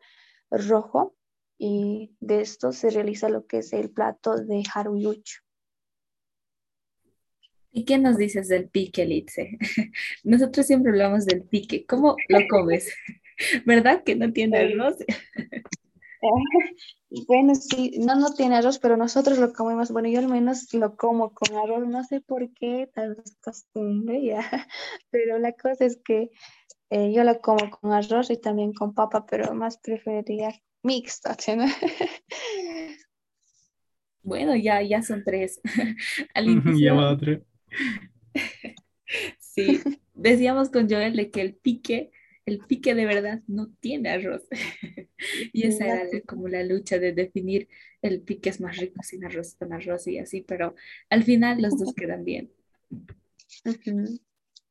rojo 0.50 1.16
y 1.58 2.14
de 2.20 2.40
esto 2.40 2.72
se 2.72 2.90
realiza 2.90 3.28
lo 3.28 3.46
que 3.46 3.58
es 3.58 3.72
el 3.72 3.90
plato 3.90 4.36
de 4.36 4.62
haruyucho. 4.72 5.43
¿Y 7.76 7.84
qué 7.84 7.98
nos 7.98 8.16
dices 8.16 8.46
del 8.46 8.68
pique, 8.68 9.04
Litze? 9.04 9.58
Nosotros 10.22 10.64
siempre 10.64 10.92
hablamos 10.92 11.26
del 11.26 11.42
pique. 11.42 11.84
¿Cómo 11.84 12.14
lo 12.28 12.38
comes? 12.48 12.94
¿Verdad 13.66 14.04
que 14.04 14.14
no 14.14 14.32
tiene 14.32 14.58
arroz? 14.58 14.94
bueno, 17.26 17.56
sí, 17.56 17.98
no, 17.98 18.14
no 18.14 18.32
tiene 18.32 18.54
arroz, 18.54 18.78
pero 18.78 18.96
nosotros 18.96 19.38
lo 19.38 19.52
comemos. 19.52 19.90
Bueno, 19.90 20.08
yo 20.08 20.20
al 20.20 20.28
menos 20.28 20.72
lo 20.72 20.94
como 20.94 21.34
con 21.34 21.56
arroz. 21.56 21.88
No 21.88 22.04
sé 22.04 22.20
por 22.20 22.48
qué, 22.54 22.88
tal 22.94 23.16
vez 23.16 23.36
costumbre, 23.42 24.24
ya. 24.24 24.68
Pero 25.10 25.40
la 25.40 25.50
cosa 25.50 25.84
es 25.84 26.00
que 26.04 26.30
eh, 26.90 27.12
yo 27.12 27.24
lo 27.24 27.40
como 27.40 27.70
con 27.70 27.92
arroz 27.92 28.30
y 28.30 28.36
también 28.36 28.72
con 28.72 28.94
papa, 28.94 29.26
pero 29.26 29.52
más 29.52 29.78
preferiría 29.78 30.54
mixto, 30.84 31.30
¿no? 31.56 31.64
Bueno, 34.22 34.54
ya, 34.54 34.80
ya 34.80 35.02
son 35.02 35.24
tres. 35.24 35.60
Al 36.34 36.62
ya 36.78 36.94
va 36.94 37.18
tres. 37.18 37.42
Sí, 39.38 39.80
decíamos 40.14 40.70
con 40.70 40.90
Joel 40.90 41.14
de 41.14 41.30
que 41.30 41.40
el 41.40 41.54
pique, 41.54 42.10
el 42.46 42.58
pique 42.58 42.94
de 42.94 43.06
verdad 43.06 43.42
no 43.46 43.68
tiene 43.80 44.10
arroz. 44.10 44.42
Y 45.52 45.66
esa 45.66 45.86
era 45.86 46.20
como 46.26 46.48
la 46.48 46.64
lucha 46.64 46.98
de 46.98 47.12
definir 47.12 47.68
el 48.02 48.20
pique 48.20 48.50
es 48.50 48.60
más 48.60 48.76
rico 48.76 49.02
sin 49.02 49.24
arroz, 49.24 49.54
con 49.54 49.72
arroz 49.72 50.06
y 50.08 50.18
así, 50.18 50.42
pero 50.42 50.74
al 51.08 51.22
final 51.22 51.62
los 51.62 51.78
dos 51.78 51.94
quedan 51.94 52.24
bien. 52.24 52.52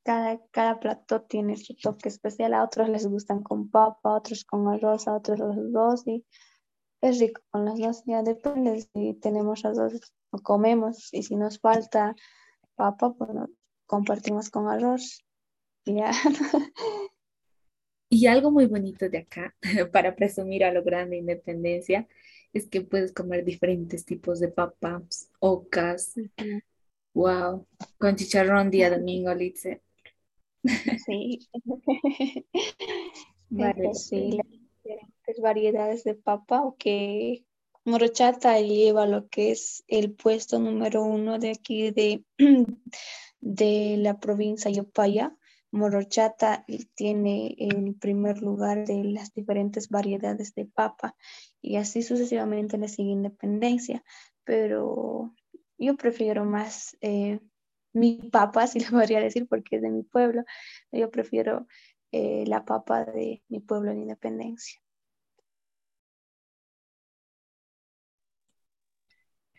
Cada, 0.03 0.41
cada 0.51 0.79
plato 0.79 1.21
tiene 1.21 1.55
su 1.57 1.75
toque 1.75 2.09
especial, 2.09 2.53
a 2.53 2.63
otros 2.63 2.89
les 2.89 3.07
gustan 3.07 3.41
con 3.41 3.69
papa, 3.69 4.09
a 4.09 4.17
otros 4.17 4.43
con 4.43 4.67
arroz, 4.67 5.07
a 5.07 5.15
otros 5.15 5.39
los 5.39 5.71
dos 5.71 6.05
y 6.05 6.25
es 7.01 7.19
rico 7.19 7.41
con 7.49 7.65
las 7.65 7.79
dos, 7.79 8.03
ya 8.05 8.21
depende 8.21 8.81
si 8.93 9.13
tenemos 9.15 9.63
las 9.63 9.77
dos 9.77 10.13
o 10.31 10.39
comemos. 10.39 11.13
Y 11.13 11.23
si 11.23 11.35
nos 11.35 11.59
falta 11.59 12.15
papa, 12.75 13.13
pues 13.13 13.31
compartimos 13.86 14.49
con 14.49 14.67
arroz. 14.67 15.23
Ya. 15.86 16.12
Y 18.09 18.27
algo 18.27 18.51
muy 18.51 18.67
bonito 18.67 19.09
de 19.09 19.17
acá, 19.17 19.55
para 19.91 20.15
presumir 20.15 20.63
a 20.63 20.71
lo 20.71 20.83
grande 20.83 21.17
independencia, 21.17 22.07
es 22.53 22.67
que 22.67 22.81
puedes 22.81 23.12
comer 23.12 23.43
diferentes 23.43 24.05
tipos 24.05 24.39
de 24.39 24.49
papas, 24.49 25.31
ocas. 25.39 26.13
Wow, 27.15 27.65
con 27.97 28.15
chicharrón 28.15 28.69
día 28.69 28.91
domingo, 28.91 29.33
Litze. 29.33 29.81
Sí. 31.03 31.39
vale, 33.49 33.95
sí, 33.95 34.39
diferentes 34.83 35.41
variedades 35.41 36.03
de 36.03 36.13
papa, 36.13 36.71
que 36.77 37.43
Morochata 37.85 38.59
lleva 38.59 39.05
lo 39.05 39.27
que 39.27 39.51
es 39.51 39.83
el 39.87 40.13
puesto 40.13 40.57
número 40.59 41.03
uno 41.03 41.37
de 41.37 41.51
aquí 41.51 41.91
de, 41.91 42.23
de 43.41 43.95
la 43.97 44.19
provincia 44.19 44.71
Yopaya. 44.71 45.35
Morochata 45.71 46.65
tiene 46.95 47.55
el 47.57 47.95
primer 47.95 48.41
lugar 48.41 48.85
de 48.85 49.03
las 49.03 49.33
diferentes 49.33 49.89
variedades 49.89 50.53
de 50.53 50.65
papa 50.65 51.15
y 51.61 51.77
así 51.77 52.03
sucesivamente 52.03 52.77
le 52.77 52.87
sigue 52.87 53.09
Independencia, 53.09 54.03
pero 54.43 55.33
yo 55.77 55.97
prefiero 55.97 56.45
más 56.45 56.95
eh, 57.01 57.39
mi 57.91 58.17
papa, 58.31 58.67
si 58.67 58.79
le 58.79 58.89
podría 58.89 59.19
decir, 59.19 59.47
porque 59.47 59.77
es 59.77 59.81
de 59.81 59.89
mi 59.89 60.03
pueblo, 60.03 60.43
yo 60.91 61.09
prefiero 61.11 61.67
eh, 62.11 62.45
la 62.47 62.63
papa 62.65 63.03
de 63.05 63.43
mi 63.49 63.59
pueblo 63.59 63.91
en 63.91 64.03
Independencia. 64.03 64.82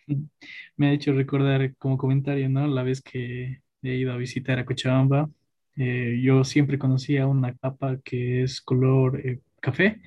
Me 0.77 0.89
ha 0.89 0.93
hecho 0.93 1.13
recordar 1.13 1.75
como 1.77 1.99
comentario, 1.99 2.49
¿no? 2.49 2.67
La 2.67 2.83
vez 2.83 3.01
que 3.03 3.61
he 3.83 3.95
ido 3.97 4.13
a 4.13 4.17
visitar 4.17 4.59
a 4.59 4.65
Cochabamba, 4.65 5.31
eh, 5.77 6.21
yo 6.23 6.45
siempre 6.45 6.79
conocía 6.79 7.27
una 7.27 7.53
papa 7.55 7.99
que 8.05 8.43
es 8.43 8.61
color 8.61 9.21
eh, 9.27 9.41
café 9.61 10.01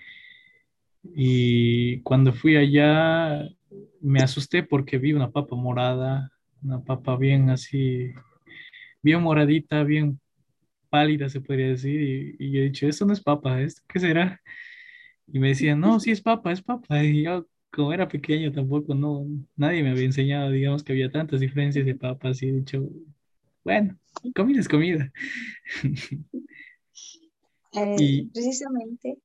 y 1.04 2.02
cuando 2.02 2.34
fui 2.34 2.56
allá 2.56 3.48
me 4.02 4.22
asusté 4.22 4.64
porque 4.64 4.98
vi 4.98 5.14
una 5.14 5.32
papa 5.32 5.56
morada, 5.56 6.32
una 6.62 6.82
papa 6.84 7.18
bien 7.18 7.50
así, 7.50 8.12
bien 9.02 9.22
moradita, 9.22 9.84
bien 9.84 10.20
pálida 10.90 11.30
se 11.30 11.42
podría 11.42 11.70
decir 11.70 12.36
y, 12.40 12.52
yo 12.52 12.60
he 12.62 12.64
dicho, 12.66 12.88
esto 12.88 13.06
no 13.06 13.14
es 13.14 13.22
papa, 13.22 13.62
¿esto 13.62 13.82
qué 13.88 14.00
será? 14.00 14.42
Y 15.28 15.40
me 15.40 15.50
decían, 15.50 15.80
no, 15.80 16.00
sí 16.00 16.12
es 16.12 16.22
papa, 16.22 16.52
es 16.52 16.62
papa. 16.62 17.04
Y 17.04 17.24
yo 17.24 17.48
como 17.72 17.94
era 17.94 18.08
pequeño 18.08 18.52
tampoco, 18.52 18.96
no, 18.96 19.26
nadie 19.56 19.84
me 19.84 19.92
había 19.92 20.06
enseñado, 20.06 20.52
digamos, 20.52 20.84
que 20.84 20.94
había 20.94 21.12
tantas 21.12 21.40
diferencias 21.40 21.86
de 21.86 21.96
papas 21.96 22.42
y 22.42 22.50
he 22.50 22.52
dicho, 22.54 22.90
bueno, 23.64 23.98
comida 24.36 24.60
es 24.62 24.70
comida. 24.70 25.12
Eh, 27.74 27.96
y, 28.00 28.26
precisamente. 28.28 29.20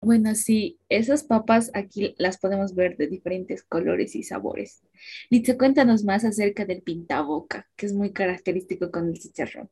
Bueno, 0.00 0.34
sí, 0.34 0.80
esas 0.88 1.22
papas 1.22 1.70
aquí 1.74 2.14
las 2.18 2.38
podemos 2.38 2.74
ver 2.74 2.96
de 2.96 3.06
diferentes 3.06 3.62
colores 3.62 4.16
y 4.16 4.24
sabores. 4.24 4.82
Litza, 5.30 5.56
cuéntanos 5.56 6.02
más 6.02 6.24
acerca 6.24 6.64
del 6.64 6.82
pintaboca, 6.82 7.68
que 7.76 7.86
es 7.86 7.92
muy 7.92 8.12
característico 8.12 8.90
con 8.90 9.08
el 9.08 9.18
chicharrón. 9.20 9.70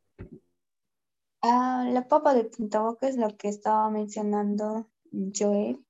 Ah, 1.43 1.89
la 1.91 2.07
papa 2.07 2.35
de 2.35 2.45
Punta 2.45 2.83
Boca 2.83 3.09
es 3.09 3.17
lo 3.17 3.35
que 3.37 3.49
estaba 3.49 3.89
mencionando 3.89 4.91
Joel. 5.11 5.83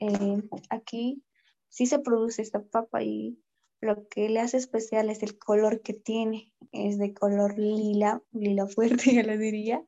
Eh, 0.00 0.42
aquí 0.68 1.22
sí 1.68 1.86
se 1.86 2.00
produce 2.00 2.42
esta 2.42 2.60
papa 2.62 3.02
y 3.04 3.38
lo 3.80 4.08
que 4.08 4.28
le 4.28 4.40
hace 4.40 4.56
especial 4.56 5.08
es 5.08 5.22
el 5.22 5.38
color 5.38 5.80
que 5.82 5.94
tiene. 5.94 6.52
Es 6.72 6.98
de 6.98 7.14
color 7.14 7.56
lila, 7.56 8.20
lila 8.32 8.66
fuerte, 9.06 9.14
ya 9.14 9.22
lo 9.22 9.38
diría. 9.38 9.84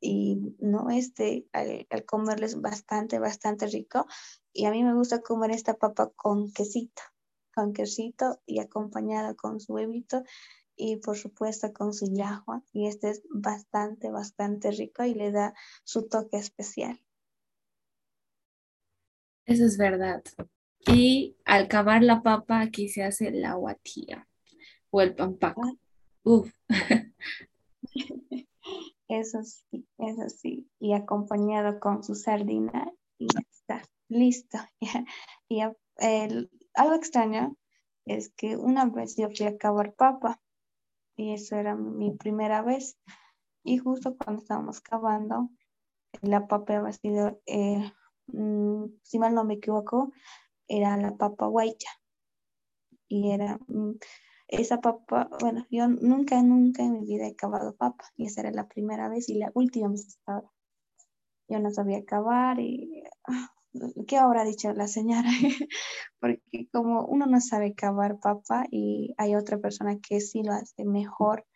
Y 0.00 0.54
no, 0.58 0.90
este, 0.90 1.46
al, 1.52 1.86
al 1.88 2.04
comerlo 2.04 2.44
es 2.44 2.60
bastante, 2.60 3.18
bastante 3.18 3.66
rico. 3.68 4.06
Y 4.52 4.66
a 4.66 4.70
mí 4.70 4.84
me 4.84 4.94
gusta 4.94 5.22
comer 5.22 5.52
esta 5.52 5.74
papa 5.74 6.10
con 6.14 6.52
quesito, 6.52 7.02
con 7.54 7.72
quesito 7.72 8.42
y 8.44 8.58
acompañada 8.58 9.34
con 9.34 9.60
su 9.60 9.72
huevito 9.72 10.24
y 10.76 10.96
por 10.96 11.16
supuesto 11.16 11.72
con 11.72 11.92
su 11.92 12.06
yahua 12.12 12.62
y 12.72 12.86
este 12.86 13.10
es 13.10 13.22
bastante, 13.30 14.10
bastante 14.10 14.70
rico 14.70 15.04
y 15.04 15.14
le 15.14 15.30
da 15.30 15.54
su 15.84 16.08
toque 16.08 16.38
especial. 16.38 17.00
Eso 19.44 19.64
es 19.64 19.76
verdad. 19.76 20.22
Y 20.86 21.36
al 21.44 21.68
cavar 21.68 22.02
la 22.02 22.22
papa 22.22 22.60
aquí 22.60 22.88
se 22.88 23.02
hace 23.04 23.30
la 23.30 23.54
guatía 23.54 24.28
o 24.90 25.00
el 25.00 25.14
pampaco. 25.14 25.62
Ah. 25.64 25.72
Uf. 26.24 26.52
Eso 29.08 29.42
sí, 29.42 29.86
eso 29.98 30.28
sí. 30.30 30.70
Y 30.78 30.94
acompañado 30.94 31.78
con 31.80 32.02
su 32.02 32.14
sardina 32.14 32.90
y 33.18 33.26
ya 33.26 33.40
está, 33.50 33.82
listo. 34.08 34.56
y 35.50 35.60
algo 35.60 36.94
extraño 36.94 37.56
es 38.06 38.30
que 38.30 38.56
una 38.56 38.86
vez 38.86 39.16
yo 39.16 39.28
fui 39.28 39.44
a 39.44 39.58
cavar 39.58 39.92
papa 39.92 40.40
y 41.22 41.32
eso 41.34 41.56
era 41.56 41.76
mi 41.76 42.12
primera 42.12 42.62
vez. 42.62 42.98
Y 43.64 43.78
justo 43.78 44.16
cuando 44.16 44.42
estábamos 44.42 44.80
cavando, 44.80 45.50
la 46.20 46.46
papa 46.48 46.76
había 46.78 46.92
sido, 46.92 47.40
eh, 47.46 47.92
mm, 48.26 48.86
si 49.02 49.18
mal 49.18 49.34
no 49.34 49.44
me 49.44 49.54
equivoco, 49.54 50.12
era 50.68 50.96
la 50.96 51.16
papa 51.16 51.46
guaycha. 51.46 51.90
Y 53.08 53.30
era 53.30 53.58
mm, 53.68 53.92
esa 54.48 54.80
papa, 54.80 55.28
bueno, 55.40 55.66
yo 55.70 55.88
nunca, 55.88 56.42
nunca 56.42 56.82
en 56.82 56.92
mi 56.94 57.06
vida 57.06 57.26
he 57.26 57.36
cavado 57.36 57.76
papa. 57.76 58.04
Y 58.16 58.26
esa 58.26 58.42
era 58.42 58.50
la 58.50 58.68
primera 58.68 59.08
vez 59.08 59.28
y 59.28 59.34
la 59.34 59.50
última 59.54 59.88
vez 59.88 60.06
estaba. 60.06 60.50
Yo 61.48 61.60
no 61.60 61.70
sabía 61.70 62.04
cavar 62.04 62.58
y 62.60 63.04
ah, 63.28 63.52
¿qué 64.06 64.16
habrá 64.16 64.44
dicho 64.44 64.72
la 64.72 64.88
señora? 64.88 65.28
Porque 66.20 66.68
como 66.72 67.04
uno 67.06 67.26
no 67.26 67.40
sabe 67.40 67.74
cavar 67.74 68.18
papa 68.20 68.64
y 68.70 69.14
hay 69.18 69.34
otra 69.34 69.58
persona 69.58 69.98
que 69.98 70.20
sí 70.20 70.42
lo 70.42 70.52
hace 70.52 70.84
mejor, 70.84 71.46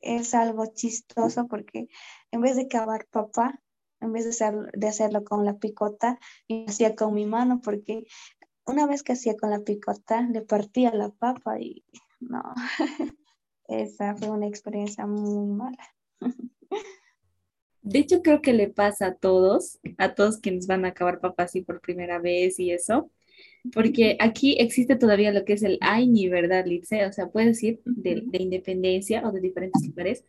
es 0.00 0.34
algo 0.34 0.66
chistoso 0.66 1.48
porque 1.48 1.88
en 2.30 2.40
vez 2.40 2.56
de 2.56 2.68
cavar 2.68 3.06
papa, 3.10 3.60
en 4.00 4.12
vez 4.12 4.38
de, 4.38 4.70
de 4.74 4.88
hacerlo 4.88 5.24
con 5.24 5.44
la 5.44 5.58
picota, 5.58 6.18
yo 6.48 6.64
hacía 6.68 6.94
con 6.94 7.14
mi 7.14 7.26
mano 7.26 7.60
porque 7.60 8.06
una 8.64 8.86
vez 8.86 9.02
que 9.02 9.12
hacía 9.12 9.36
con 9.36 9.50
la 9.50 9.60
picota, 9.60 10.22
le 10.22 10.42
partía 10.42 10.94
la 10.94 11.10
papa 11.10 11.58
y 11.58 11.84
no, 12.20 12.42
esa 13.64 14.14
fue 14.16 14.30
una 14.30 14.46
experiencia 14.46 15.06
muy 15.06 15.46
mala. 15.46 15.84
De 17.82 18.00
hecho, 18.00 18.22
creo 18.22 18.42
que 18.42 18.52
le 18.52 18.68
pasa 18.68 19.06
a 19.06 19.14
todos, 19.14 19.78
a 19.98 20.14
todos 20.14 20.38
quienes 20.38 20.66
van 20.66 20.84
a 20.84 20.88
acabar 20.88 21.20
papas 21.20 21.50
así 21.50 21.62
por 21.62 21.80
primera 21.80 22.18
vez 22.18 22.58
y 22.58 22.70
eso, 22.70 23.10
porque 23.72 24.16
aquí 24.20 24.56
existe 24.58 24.96
todavía 24.96 25.32
lo 25.32 25.44
que 25.44 25.54
es 25.54 25.62
el 25.62 25.78
AINI, 25.80 26.28
¿verdad, 26.28 26.66
Litze? 26.66 27.06
O 27.06 27.12
sea, 27.12 27.28
puedes 27.28 27.62
ir 27.62 27.80
de, 27.84 28.24
independencia 28.32 29.26
o 29.26 29.32
de 29.32 29.40
diferentes 29.40 29.86
lugares 29.86 30.24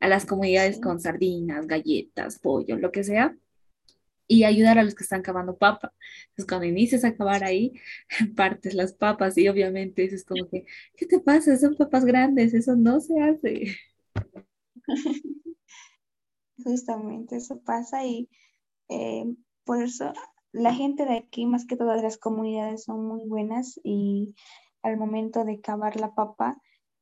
a 0.00 0.08
las 0.08 0.26
comunidades 0.26 0.80
con 0.80 1.00
sardinas, 1.00 1.66
galletas, 1.66 2.38
pollo, 2.38 2.76
lo 2.76 2.92
que 2.92 3.04
sea, 3.04 3.36
y 4.28 4.44
ayudar 4.44 4.78
a 4.78 4.84
los 4.84 4.94
que 4.94 5.04
están 5.04 5.22
cavando 5.22 5.56
papa. 5.56 5.92
Entonces, 6.28 6.46
cuando 6.46 6.66
inicias 6.66 7.04
a 7.04 7.14
cavar 7.16 7.44
ahí, 7.44 7.72
partes 8.36 8.74
las 8.74 8.92
papas 8.92 9.38
y 9.38 9.48
obviamente 9.48 10.04
eso 10.04 10.16
es 10.16 10.24
como 10.24 10.48
que, 10.48 10.66
¿qué 10.96 11.06
te 11.06 11.20
pasa? 11.20 11.56
Son 11.56 11.76
papas 11.76 12.04
grandes, 12.04 12.54
eso 12.54 12.76
no 12.76 13.00
se 13.00 13.20
hace. 13.20 13.76
Justamente 16.62 17.36
eso 17.36 17.60
pasa 17.60 18.04
y 18.04 18.28
eh, 18.88 19.24
por 19.64 19.82
eso 19.82 20.12
la 20.52 20.72
gente 20.74 21.04
de 21.04 21.18
aquí, 21.18 21.44
más 21.44 21.66
que 21.66 21.76
todas 21.76 22.02
las 22.02 22.16
comunidades, 22.16 22.84
son 22.84 23.06
muy 23.06 23.26
buenas 23.26 23.78
y 23.84 24.34
al 24.82 24.96
momento 24.96 25.44
de 25.44 25.60
cavar 25.60 26.00
la 26.00 26.14
papa, 26.14 26.56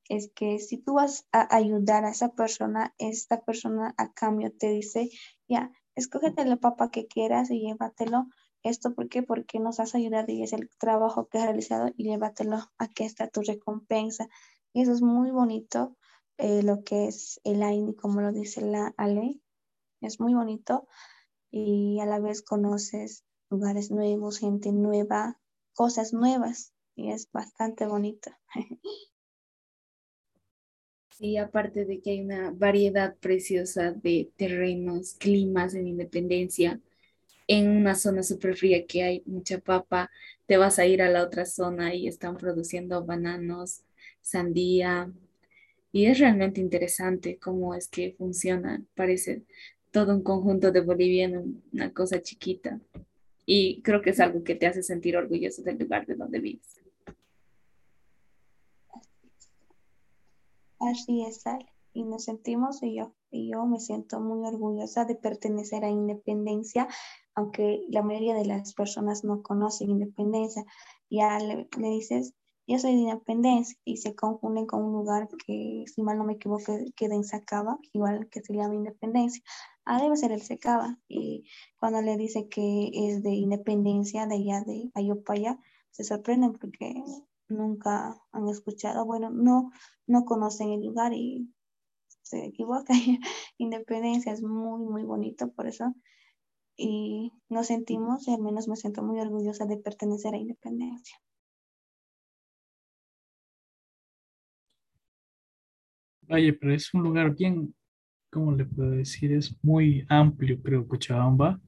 es 0.09 0.33
que 0.35 0.59
si 0.59 0.79
tú 0.79 0.95
vas 0.95 1.27
a 1.33 1.55
ayudar 1.55 2.05
a 2.05 2.11
esa 2.11 2.35
persona, 2.35 2.95
esta 2.99 3.43
persona 3.43 3.95
a 3.97 4.13
cambio 4.13 4.53
te 4.53 4.71
dice, 4.71 5.09
ya, 5.49 5.71
escógete 5.95 6.45
la 6.45 6.57
papa 6.57 6.91
que 6.91 7.07
quieras 7.07 7.51
y 7.51 7.61
llévatelo. 7.61 8.27
¿Esto 8.63 8.95
por 8.95 9.09
qué? 9.09 9.23
Porque 9.23 9.61
nos 9.61 9.79
has 9.79 9.95
ayudado 9.95 10.33
y 10.33 10.43
es 10.43 10.53
el 10.53 10.69
trabajo 10.79 11.29
que 11.29 11.39
has 11.39 11.45
realizado 11.45 11.91
y 11.97 12.05
llévatelo. 12.05 12.59
Aquí 12.79 13.05
está 13.05 13.29
tu 13.29 13.43
recompensa. 13.43 14.29
Y 14.73 14.83
eso 14.83 14.93
es 14.93 15.03
muy 15.03 15.31
bonito, 15.31 15.97
eh, 16.39 16.63
lo 16.63 16.83
que 16.83 17.07
es 17.07 17.41
el 17.45 17.63
AINI, 17.63 17.95
como 17.95 18.21
lo 18.21 18.33
dice 18.33 18.63
la 18.63 18.93
Ale 18.97 19.41
es 20.07 20.21
muy 20.21 20.35
bonito 20.35 20.87
y 21.51 22.01
a 22.01 22.07
la 22.07 22.21
vez 22.21 22.43
conoces 22.43 23.25
lugares 23.51 23.91
nuevos, 23.91 24.39
gente 24.39 24.73
nueva, 24.73 25.39
cosas 25.75 26.13
nuevas 26.15 26.73
y 26.97 27.13
es 27.13 27.31
bastante 27.33 27.87
bonito. 27.87 28.31
Sí, 31.11 31.37
aparte 31.37 31.85
de 31.85 32.01
que 32.01 32.11
hay 32.11 32.21
una 32.23 32.51
variedad 32.51 33.17
preciosa 33.19 33.93
de 33.93 34.31
terrenos, 34.37 35.15
climas 35.15 35.75
en 35.75 35.87
Independencia, 35.87 36.81
en 37.49 37.71
una 37.71 37.95
zona 37.97 38.23
súper 38.25 38.57
fría 38.57 38.87
que 38.87 39.03
hay 39.05 39.23
mucha 39.27 39.59
papa, 39.61 40.11
te 40.47 40.57
vas 40.59 40.79
a 40.79 40.87
ir 40.87 41.03
a 41.03 41.11
la 41.11 41.25
otra 41.25 41.47
zona 41.47 41.95
y 41.95 42.09
están 42.09 42.37
produciendo 42.39 43.05
bananos, 43.05 43.83
sandía, 44.23 45.13
y 45.93 46.07
es 46.07 46.19
realmente 46.21 46.61
interesante 46.61 47.39
cómo 47.39 47.75
es 47.75 47.89
que 47.89 48.15
funciona. 48.19 48.83
Parece 48.97 49.43
todo 49.95 50.13
un 50.13 50.25
conjunto 50.25 50.73
de 50.73 50.81
bolivianos, 50.81 51.45
una 51.73 51.95
cosa 51.95 52.21
chiquita. 52.21 52.81
Y 53.47 53.81
creo 53.83 54.03
que 54.03 54.11
es 54.11 54.19
algo 54.19 54.43
que 54.43 54.57
te 54.57 54.67
hace 54.67 54.83
sentir 54.83 55.17
orgulloso 55.17 55.63
del 55.63 55.79
lugar 55.79 56.05
de 56.05 56.17
donde 56.17 56.41
vives. 56.41 56.81
Así 60.81 61.23
es, 61.23 61.47
Ale. 61.47 61.67
Y 61.93 62.03
nos 62.03 62.25
sentimos, 62.25 62.83
y 62.83 62.97
yo, 62.97 63.15
y 63.31 63.53
yo 63.53 63.67
me 63.67 63.79
siento 63.79 64.19
muy 64.19 64.45
orgullosa 64.45 65.05
de 65.05 65.15
pertenecer 65.15 65.85
a 65.85 65.91
Independencia, 65.91 66.89
aunque 67.37 67.85
la 67.89 68.03
mayoría 68.03 68.35
de 68.35 68.47
las 68.47 68.75
personas 68.75 69.23
no 69.23 69.43
conocen 69.43 69.91
Independencia. 69.91 70.65
Ya 71.09 71.39
le, 71.39 71.69
le 71.79 71.89
dices, 71.91 72.35
yo 72.67 72.81
soy 72.81 72.95
de 72.95 73.03
Independencia 73.03 73.79
y 73.85 73.99
se 73.99 74.17
confunden 74.17 74.67
con 74.67 74.83
un 74.83 74.93
lugar 74.93 75.29
que, 75.47 75.85
si 75.87 76.03
mal 76.03 76.19
no 76.19 76.25
me 76.25 76.33
equivoco, 76.33 76.77
queda 76.97 77.15
en 77.15 77.23
Sacaba, 77.23 77.79
igual 77.93 78.29
que 78.29 78.41
se 78.41 78.55
llama 78.55 78.75
Independencia. 78.75 79.41
Ah, 79.87 80.01
debe 80.01 80.17
ser 80.17 80.33
el 80.33 80.43
Secaba. 80.43 80.99
Y 81.09 81.45
cuando 81.79 82.01
le 82.03 82.17
dice 82.17 82.49
que 82.49 82.91
es 82.93 83.23
de 83.23 83.31
Independencia, 83.31 84.27
de 84.27 84.37
allá 84.37 84.63
de 84.63 84.91
Ayopaya, 84.95 85.59
se 85.91 86.05
sorprenden 86.05 86.53
porque 86.53 86.95
nunca 87.49 88.17
han 88.33 88.49
escuchado, 88.49 89.05
bueno, 89.05 89.31
no, 89.31 89.71
no 90.07 90.25
conocen 90.25 90.71
el 90.71 90.85
lugar 90.85 91.13
y 91.13 91.53
se 92.23 92.47
equivocan. 92.47 92.97
Independencia 93.59 94.33
es 94.33 94.43
muy, 94.43 94.83
muy 94.83 95.03
bonito 95.05 95.53
por 95.53 95.67
eso. 95.67 95.95
Y 96.77 97.33
nos 97.49 97.69
sentimos, 97.69 98.27
y 98.27 98.35
al 98.35 98.41
menos 98.41 98.67
me 98.67 98.77
siento 98.77 99.03
muy 99.03 99.21
orgullosa 99.21 99.67
de 99.67 99.77
pertenecer 99.77 100.35
a 100.35 100.39
Independencia. 100.39 101.17
Oye, 106.31 106.55
pero 106.55 106.73
es 106.73 106.93
un 106.95 107.03
lugar 107.03 107.35
bien, 107.35 107.75
¿cómo 108.35 108.53
le 108.53 108.65
puedo 108.65 108.91
decir? 108.91 109.33
Es 109.33 109.57
muy 109.63 110.05
amplio, 110.09 110.61
creo, 110.61 110.89
Cochabamba. 110.89 111.61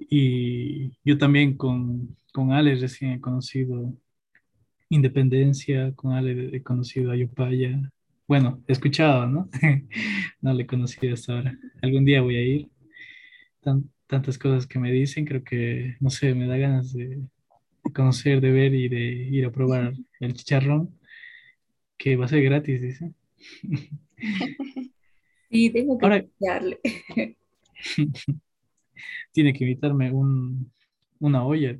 Y 0.00 0.90
yo 1.04 1.16
también 1.16 1.56
con, 1.56 2.16
con 2.32 2.52
Ale 2.52 2.74
recién 2.74 3.12
he 3.12 3.20
conocido 3.20 3.94
Independencia, 4.88 5.92
con 5.94 6.12
Ale 6.12 6.50
he 6.56 6.62
conocido 6.64 7.12
Ayopaya. 7.12 7.80
Bueno, 8.26 8.60
he 8.66 8.72
escuchado, 8.72 9.28
¿no? 9.28 9.48
no 10.40 10.52
le 10.52 10.64
he 10.64 10.66
conocido 10.66 11.14
hasta 11.14 11.34
ahora. 11.34 11.56
Algún 11.82 12.04
día 12.04 12.20
voy 12.20 12.36
a 12.36 12.42
ir. 12.42 12.68
tantas 14.08 14.38
cosas 14.38 14.66
que 14.66 14.80
me 14.80 14.90
dicen, 14.90 15.24
creo 15.24 15.44
que, 15.44 15.96
no 16.00 16.10
sé, 16.10 16.34
me 16.34 16.48
da 16.48 16.56
ganas 16.56 16.92
de, 16.92 17.20
conocer, 17.94 18.40
de 18.40 18.50
ver 18.50 18.74
y 18.74 18.88
de 18.88 19.04
ir 19.30 19.46
a 19.46 19.52
probar 19.52 19.94
el 20.18 20.34
chicharrón, 20.34 20.98
que 21.96 22.16
va 22.16 22.24
a 22.24 22.28
ser 22.28 22.42
gratis, 22.42 22.82
dicen. 22.82 23.14
Sí, 25.50 25.70
tengo 25.70 25.98
que 25.98 26.06
Ahora, 26.06 26.24
tiene 29.32 29.52
que 29.52 29.64
invitarme 29.64 30.12
un, 30.12 30.72
una 31.18 31.44
olla, 31.44 31.78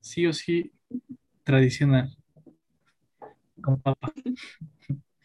sí 0.00 0.26
o 0.26 0.32
sí, 0.32 0.72
tradicional, 1.44 2.16
con 3.60 3.80
papa. 3.80 4.12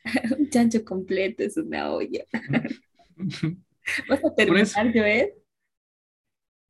Un 0.40 0.50
chancho 0.50 0.84
completo 0.84 1.44
es 1.44 1.58
una 1.58 1.92
olla. 1.92 2.24
¿Vas 4.08 4.24
a 4.26 4.34
terminar, 4.36 4.92
Joel? 4.94 5.34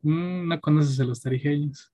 mm, 0.01 0.47
no 0.47 0.59
conoces 0.61 0.99
a 0.99 1.03
los 1.05 1.21
tarijeños. 1.21 1.91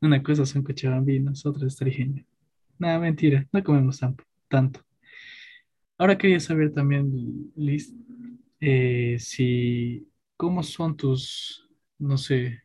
Una 0.00 0.22
cosa 0.22 0.44
son 0.46 0.62
cochabambinos, 0.62 1.46
otra 1.46 1.66
es 1.66 1.76
tarijeña. 1.76 2.24
Nada, 2.78 2.98
mentira, 2.98 3.46
no 3.52 3.62
comemos 3.62 4.00
tanto. 4.48 4.84
Ahora 6.00 6.16
quería 6.16 6.40
saber 6.40 6.72
también, 6.72 7.52
Liz, 7.56 7.92
eh, 8.58 9.18
si, 9.18 10.10
¿cómo 10.38 10.62
son 10.62 10.96
tus, 10.96 11.68
no 11.98 12.16
sé, 12.16 12.62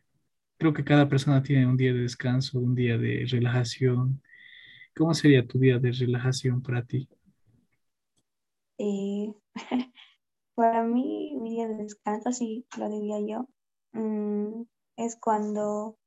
creo 0.56 0.72
que 0.72 0.84
cada 0.84 1.06
persona 1.06 1.42
tiene 1.42 1.66
un 1.66 1.76
día 1.76 1.92
de 1.92 2.00
descanso, 2.00 2.58
un 2.58 2.74
día 2.74 2.96
de 2.96 3.26
relajación. 3.30 4.22
¿Cómo 4.96 5.12
sería 5.12 5.46
tu 5.46 5.58
día 5.58 5.78
de 5.78 5.92
relajación 5.92 6.62
para 6.62 6.82
ti? 6.86 7.10
Eh, 8.78 9.34
para 10.54 10.82
mí, 10.84 11.36
mi 11.38 11.50
día 11.56 11.68
de 11.68 11.76
descanso, 11.76 12.32
sí, 12.32 12.66
lo 12.78 12.88
diría 12.88 13.20
yo, 13.20 13.48
mm, 13.92 14.62
es 14.96 15.16
cuando 15.20 15.98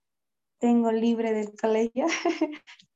tengo 0.60 0.92
libre 0.92 1.34
del 1.34 1.56
colegio. 1.56 2.08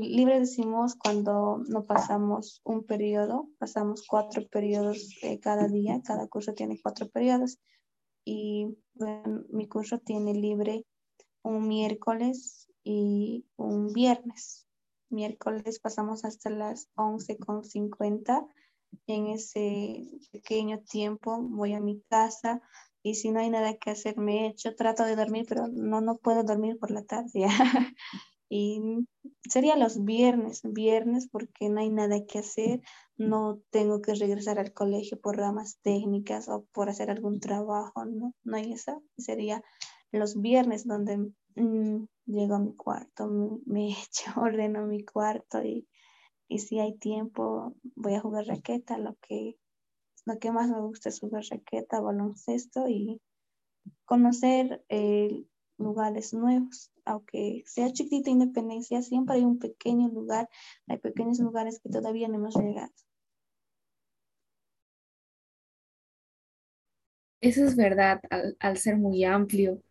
libre 0.00 0.40
decimos 0.40 0.96
cuando 0.96 1.62
no 1.68 1.84
pasamos 1.84 2.60
un 2.64 2.84
periodo, 2.84 3.48
pasamos 3.58 4.06
cuatro 4.06 4.46
periodos 4.48 5.16
eh, 5.22 5.40
cada 5.40 5.68
día, 5.68 6.00
cada 6.04 6.28
curso 6.28 6.54
tiene 6.54 6.78
cuatro 6.82 7.08
periodos 7.08 7.58
y 8.24 8.76
bueno, 8.94 9.44
mi 9.50 9.68
curso 9.68 9.98
tiene 9.98 10.34
libre 10.34 10.86
un 11.42 11.68
miércoles 11.68 12.68
y 12.84 13.46
un 13.56 13.92
viernes. 13.92 14.66
Miércoles 15.08 15.80
pasamos 15.80 16.24
hasta 16.24 16.50
las 16.50 16.88
11.50. 16.94 18.46
En 19.06 19.26
ese 19.28 20.06
pequeño 20.32 20.80
tiempo 20.80 21.40
voy 21.40 21.74
a 21.74 21.80
mi 21.80 22.02
casa 22.08 22.60
y 23.02 23.14
si 23.14 23.30
no 23.30 23.40
hay 23.40 23.50
nada 23.50 23.76
que 23.78 23.90
hacer 23.90 24.18
me 24.18 24.48
echo, 24.48 24.74
trato 24.74 25.04
de 25.04 25.16
dormir, 25.16 25.46
pero 25.48 25.68
no, 25.68 26.00
no 26.00 26.18
puedo 26.18 26.42
dormir 26.44 26.78
por 26.78 26.90
la 26.90 27.04
tarde. 27.04 27.46
Y 28.52 29.06
sería 29.48 29.76
los 29.76 30.04
viernes, 30.04 30.60
viernes 30.64 31.28
porque 31.28 31.68
no 31.68 31.80
hay 31.80 31.90
nada 31.90 32.24
que 32.26 32.38
hacer, 32.38 32.80
no 33.16 33.60
tengo 33.70 34.02
que 34.02 34.14
regresar 34.14 34.58
al 34.58 34.72
colegio 34.72 35.20
por 35.20 35.36
ramas 35.36 35.78
técnicas 35.82 36.48
o 36.48 36.66
por 36.72 36.88
hacer 36.88 37.10
algún 37.10 37.40
trabajo, 37.40 38.04
no, 38.04 38.34
no 38.44 38.56
hay 38.56 38.72
eso. 38.72 39.02
Sería 39.16 39.62
los 40.12 40.40
viernes 40.40 40.86
donde 40.86 41.18
mm, 41.56 42.04
llego 42.26 42.54
a 42.54 42.60
mi 42.60 42.74
cuarto, 42.74 43.28
me, 43.66 43.90
echo, 43.90 44.32
ordeno 44.36 44.86
mi 44.86 45.04
cuarto 45.04 45.62
y, 45.62 45.88
y 46.48 46.58
si 46.58 46.78
hay 46.78 46.96
tiempo 46.98 47.74
voy 47.94 48.14
a 48.14 48.20
jugar 48.20 48.46
raqueta, 48.46 48.98
lo 48.98 49.16
que, 49.20 49.56
lo 50.26 50.38
que 50.38 50.52
más 50.52 50.68
me 50.68 50.80
gusta 50.80 51.08
es 51.08 51.20
jugar 51.20 51.44
raqueta, 51.50 52.00
baloncesto 52.00 52.88
y 52.88 53.20
conocer 54.04 54.84
eh, 54.88 55.44
lugares 55.80 56.32
nuevos. 56.34 56.92
Aunque 57.04 57.64
sea 57.66 57.92
chiquita 57.92 58.30
Independencia, 58.30 59.02
siempre 59.02 59.36
hay 59.36 59.44
un 59.44 59.58
pequeño 59.58 60.08
lugar, 60.08 60.48
hay 60.86 60.98
pequeños 60.98 61.40
lugares 61.40 61.80
que 61.80 61.90
todavía 61.90 62.28
no 62.28 62.36
hemos 62.36 62.56
llegado. 62.56 62.92
Eso 67.40 67.64
es 67.64 67.74
verdad, 67.76 68.20
al, 68.60 68.76
ser 68.76 68.96
muy 68.96 69.24
amplio. 69.24 69.82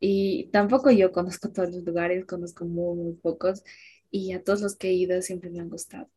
Y 0.00 0.48
tampoco 0.52 0.90
yo 0.90 1.12
conozco 1.12 1.50
todos 1.52 1.70
los 1.70 1.84
lugares, 1.84 2.26
conozco 2.26 2.64
muy, 2.64 2.96
muy 2.96 3.12
pocos. 3.14 3.62
Y 4.10 4.32
a 4.32 4.42
todos 4.42 4.60
los 4.62 4.76
que 4.76 4.88
he 4.88 4.92
ido 4.94 5.22
siempre 5.22 5.50
me 5.50 5.60
han 5.60 5.68
gustado. 5.70 6.10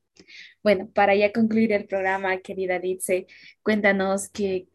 Bueno, 0.64 0.90
para 0.94 1.16
ya 1.16 1.32
concluir 1.32 1.72
el 1.74 1.86
programa, 1.88 2.38
querida 2.42 2.80
Litze, 2.80 3.28
cuéntanos 3.64 4.30
qué, 4.30 4.68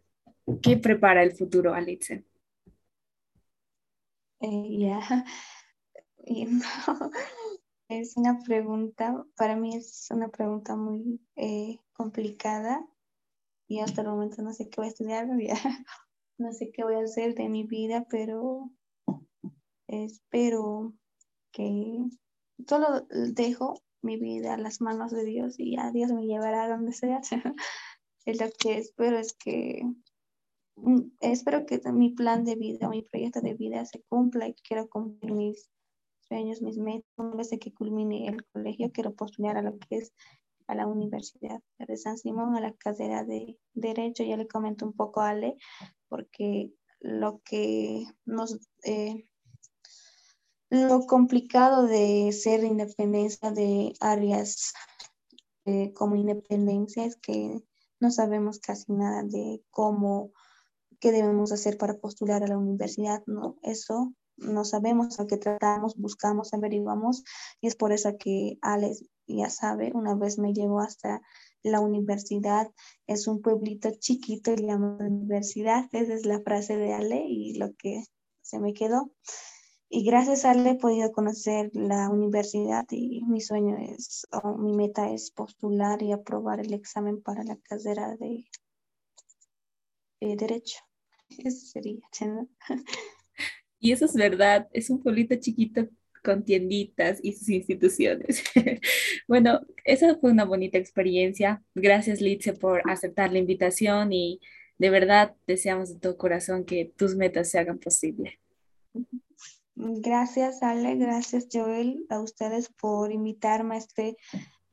qué 0.62 0.76
prepara 0.76 1.22
el 1.22 1.32
futuro 1.32 1.74
a. 1.74 2.24
Eh, 4.44 5.00
es 7.88 8.16
una 8.16 8.38
pregunta, 8.44 9.24
para 9.37 9.57
mí 9.57 9.74
es 9.74 10.09
una 10.11 10.28
pregunta 10.28 10.76
muy 10.76 11.20
eh, 11.37 11.78
complicada 11.94 12.87
y 13.66 13.80
hasta 13.80 14.02
el 14.02 14.09
momento 14.09 14.42
no 14.42 14.52
sé 14.52 14.68
qué 14.68 14.76
voy 14.76 14.87
a 14.87 14.90
estudiar, 14.90 15.26
no 16.38 16.52
sé 16.52 16.70
qué 16.72 16.85
voy 16.85 16.96
a 16.96 17.04
hacer 17.04 17.35
de 17.35 17.48
mi 17.48 17.64
vida, 17.64 18.07
pero 18.11 18.70
espero 19.87 20.92
que 21.50 22.04
solo 22.68 23.07
dejo 23.09 23.80
mi 24.02 24.18
vida 24.18 24.54
a 24.54 24.59
las 24.59 24.83
manos 24.83 25.11
de 25.12 25.24
Dios 25.24 25.54
y 25.59 25.76
ya 25.76 25.90
Dios 25.90 26.12
me 26.12 26.26
llevará 26.26 26.64
a 26.64 26.68
donde 26.68 26.92
sea. 26.92 27.22
es 28.26 28.40
lo 28.40 28.50
que 28.59 28.76
espero 28.76 29.16
es 29.18 29.33
que 29.33 29.83
espero 31.20 31.66
que 31.66 31.80
mi 31.92 32.10
plan 32.10 32.44
de 32.44 32.56
vida, 32.56 32.88
mi 32.88 33.02
proyecto 33.02 33.40
de 33.40 33.54
vida 33.54 33.84
se 33.84 34.02
cumpla 34.08 34.48
y 34.48 34.54
quiero 34.54 34.88
cumplir 34.88 35.32
mis 35.32 35.70
sueños, 36.20 36.62
mis 36.62 36.78
metas. 36.78 37.08
Una 37.16 37.42
que 37.60 37.72
culmine 37.72 38.28
el 38.28 38.44
colegio, 38.46 38.92
quiero 38.92 39.14
postular 39.14 39.56
a 39.56 39.62
lo 39.62 39.78
que 39.78 39.98
es 39.98 40.12
a 40.66 40.74
la 40.74 40.87
Universidad 40.87 41.60
de 41.78 41.96
San 41.96 42.16
Simón, 42.16 42.56
a 42.56 42.60
la 42.60 42.72
carrera 42.72 43.24
de 43.24 43.58
Derecho. 43.74 44.24
Ya 44.24 44.37
le 44.37 44.48
comento 44.48 44.87
un 44.87 44.94
poco 44.94 45.20
a 45.20 45.30
Ale, 45.30 45.56
porque 46.08 46.72
lo 47.00 47.40
que 47.44 48.04
nos... 48.25 48.58
Eh, 48.85 49.27
lo 50.70 51.06
complicado 51.06 51.87
de 51.87 52.33
ser 52.33 52.64
independencia 52.64 53.52
de 53.52 53.92
áreas 54.00 54.72
eh, 55.66 55.92
como 55.92 56.16
independencia 56.16 57.04
es 57.04 57.16
que 57.16 57.62
no 58.00 58.10
sabemos 58.10 58.58
casi 58.58 58.92
nada 58.92 59.22
de 59.22 59.62
cómo, 59.70 60.33
qué 61.00 61.12
debemos 61.12 61.52
hacer 61.52 61.76
para 61.78 61.98
postular 61.98 62.42
a 62.42 62.48
la 62.48 62.58
universidad, 62.58 63.22
¿no? 63.26 63.56
Eso 63.62 64.12
no 64.36 64.64
sabemos, 64.64 65.18
aunque 65.18 65.36
tratamos, 65.36 65.96
buscamos, 65.96 66.52
averiguamos, 66.54 67.24
y 67.60 67.68
es 67.68 67.76
por 67.76 67.92
eso 67.92 68.16
que 68.18 68.58
Alex 68.62 69.04
ya 69.26 69.48
sabe, 69.48 69.92
una 69.94 70.14
vez 70.14 70.38
me 70.38 70.52
llevó 70.52 70.80
hasta 70.80 71.22
la 71.62 71.80
universidad, 71.80 72.70
es 73.06 73.26
un 73.26 73.40
pueblito 73.40 73.90
chiquito 73.98 74.52
y 74.52 74.66
llama 74.66 74.98
universidad, 75.00 75.88
esa 75.92 76.14
es 76.14 76.26
la 76.26 76.40
frase 76.40 76.76
de 76.76 76.92
Ale 76.92 77.24
y 77.26 77.54
lo 77.54 77.74
que 77.74 78.02
se 78.42 78.58
me 78.58 78.74
quedó. 78.74 79.12
Y 79.88 80.04
gracias 80.04 80.44
a 80.44 80.52
él 80.52 80.66
he 80.66 80.74
podido 80.74 81.12
conocer 81.12 81.70
la 81.72 82.10
universidad 82.10 82.84
y 82.90 83.22
mi 83.26 83.40
sueño 83.40 83.76
es, 83.78 84.26
o 84.32 84.58
mi 84.58 84.72
meta 84.72 85.10
es 85.10 85.30
postular 85.30 86.02
y 86.02 86.12
aprobar 86.12 86.60
el 86.60 86.74
examen 86.74 87.22
para 87.22 87.44
la 87.44 87.56
carrera 87.58 88.16
de, 88.16 88.44
de 90.29 90.37
Derecho. 90.37 90.79
Eso 91.38 91.66
sería. 91.66 92.00
¿no? 92.27 92.48
Y 93.81 93.92
eso 93.92 94.06
es 94.06 94.14
verdad, 94.14 94.68
es 94.72 94.90
un 94.90 95.02
pueblito 95.02 95.35
chiquito 95.37 95.88
con 96.22 96.44
tienditas 96.44 97.20
y 97.22 97.33
sus 97.35 97.50
instituciones. 97.50 98.42
bueno, 99.29 99.60
esa 99.85 100.16
fue 100.16 100.31
una 100.31 100.44
bonita 100.44 100.79
experiencia. 100.79 101.62
Gracias, 101.75 102.20
Litze, 102.20 102.54
por 102.54 102.83
aceptar 102.90 103.31
la 103.33 103.38
invitación 103.38 104.12
y 104.12 104.40
de 104.79 104.90
verdad 104.90 105.35
deseamos 105.46 105.92
de 105.92 106.00
todo 106.00 106.16
corazón 106.16 106.64
que 106.64 106.92
tus 106.96 107.14
metas 107.14 107.50
se 107.50 107.58
hagan 107.58 107.79
posible. 107.79 108.40
Gracias, 109.77 110.62
Ale, 110.62 110.96
gracias, 110.96 111.48
Joel, 111.52 112.06
a 112.08 112.20
ustedes 112.20 112.70
por 112.70 113.12
invitarme 113.12 113.75
a 113.75 113.79
este 113.79 114.16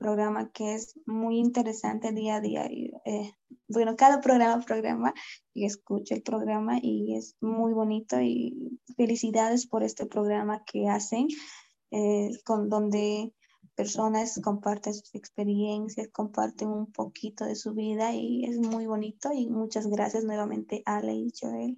programa 0.02 0.50
que 0.52 0.74
es 0.74 0.96
muy 1.06 1.38
interesante 1.38 2.12
día 2.12 2.38
a 2.38 2.42
día. 2.42 2.66
Y, 2.72 2.92
eh, 3.06 3.32
bueno, 3.68 3.96
cada 3.96 4.20
programa, 4.20 4.64
programa, 4.66 5.14
y 5.54 5.66
escucho 5.66 6.16
el 6.16 6.24
programa 6.24 6.80
y 6.82 7.16
es 7.16 7.36
muy 7.40 7.74
bonito 7.74 8.20
y 8.20 8.80
felicidades 8.98 9.68
por 9.68 9.84
este 9.84 10.08
programa 10.08 10.64
que 10.66 10.90
hacen, 10.90 11.28
eh, 11.92 12.32
con 12.44 12.70
donde 12.70 13.32
personas 13.76 14.40
comparten 14.44 14.94
sus 14.94 15.14
experiencias, 15.14 16.10
comparten 16.10 16.70
un 16.70 16.92
poquito 16.92 17.46
de 17.46 17.56
su 17.56 17.74
vida 17.74 18.14
y 18.14 18.46
es 18.46 18.58
muy 18.58 18.88
bonito 18.88 19.32
y 19.34 19.48
muchas 19.50 19.88
gracias 19.88 20.24
nuevamente 20.24 20.82
Ale 20.86 21.14
y 21.14 21.32
Joel. 21.40 21.78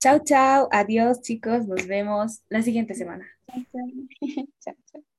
Chao, 0.00 0.18
chao. 0.24 0.68
Adiós, 0.72 1.20
chicos. 1.20 1.68
Nos 1.68 1.86
vemos 1.86 2.42
la 2.48 2.62
siguiente 2.62 2.94
semana. 2.94 3.24
chao. 4.64 4.74
chao. 4.90 5.02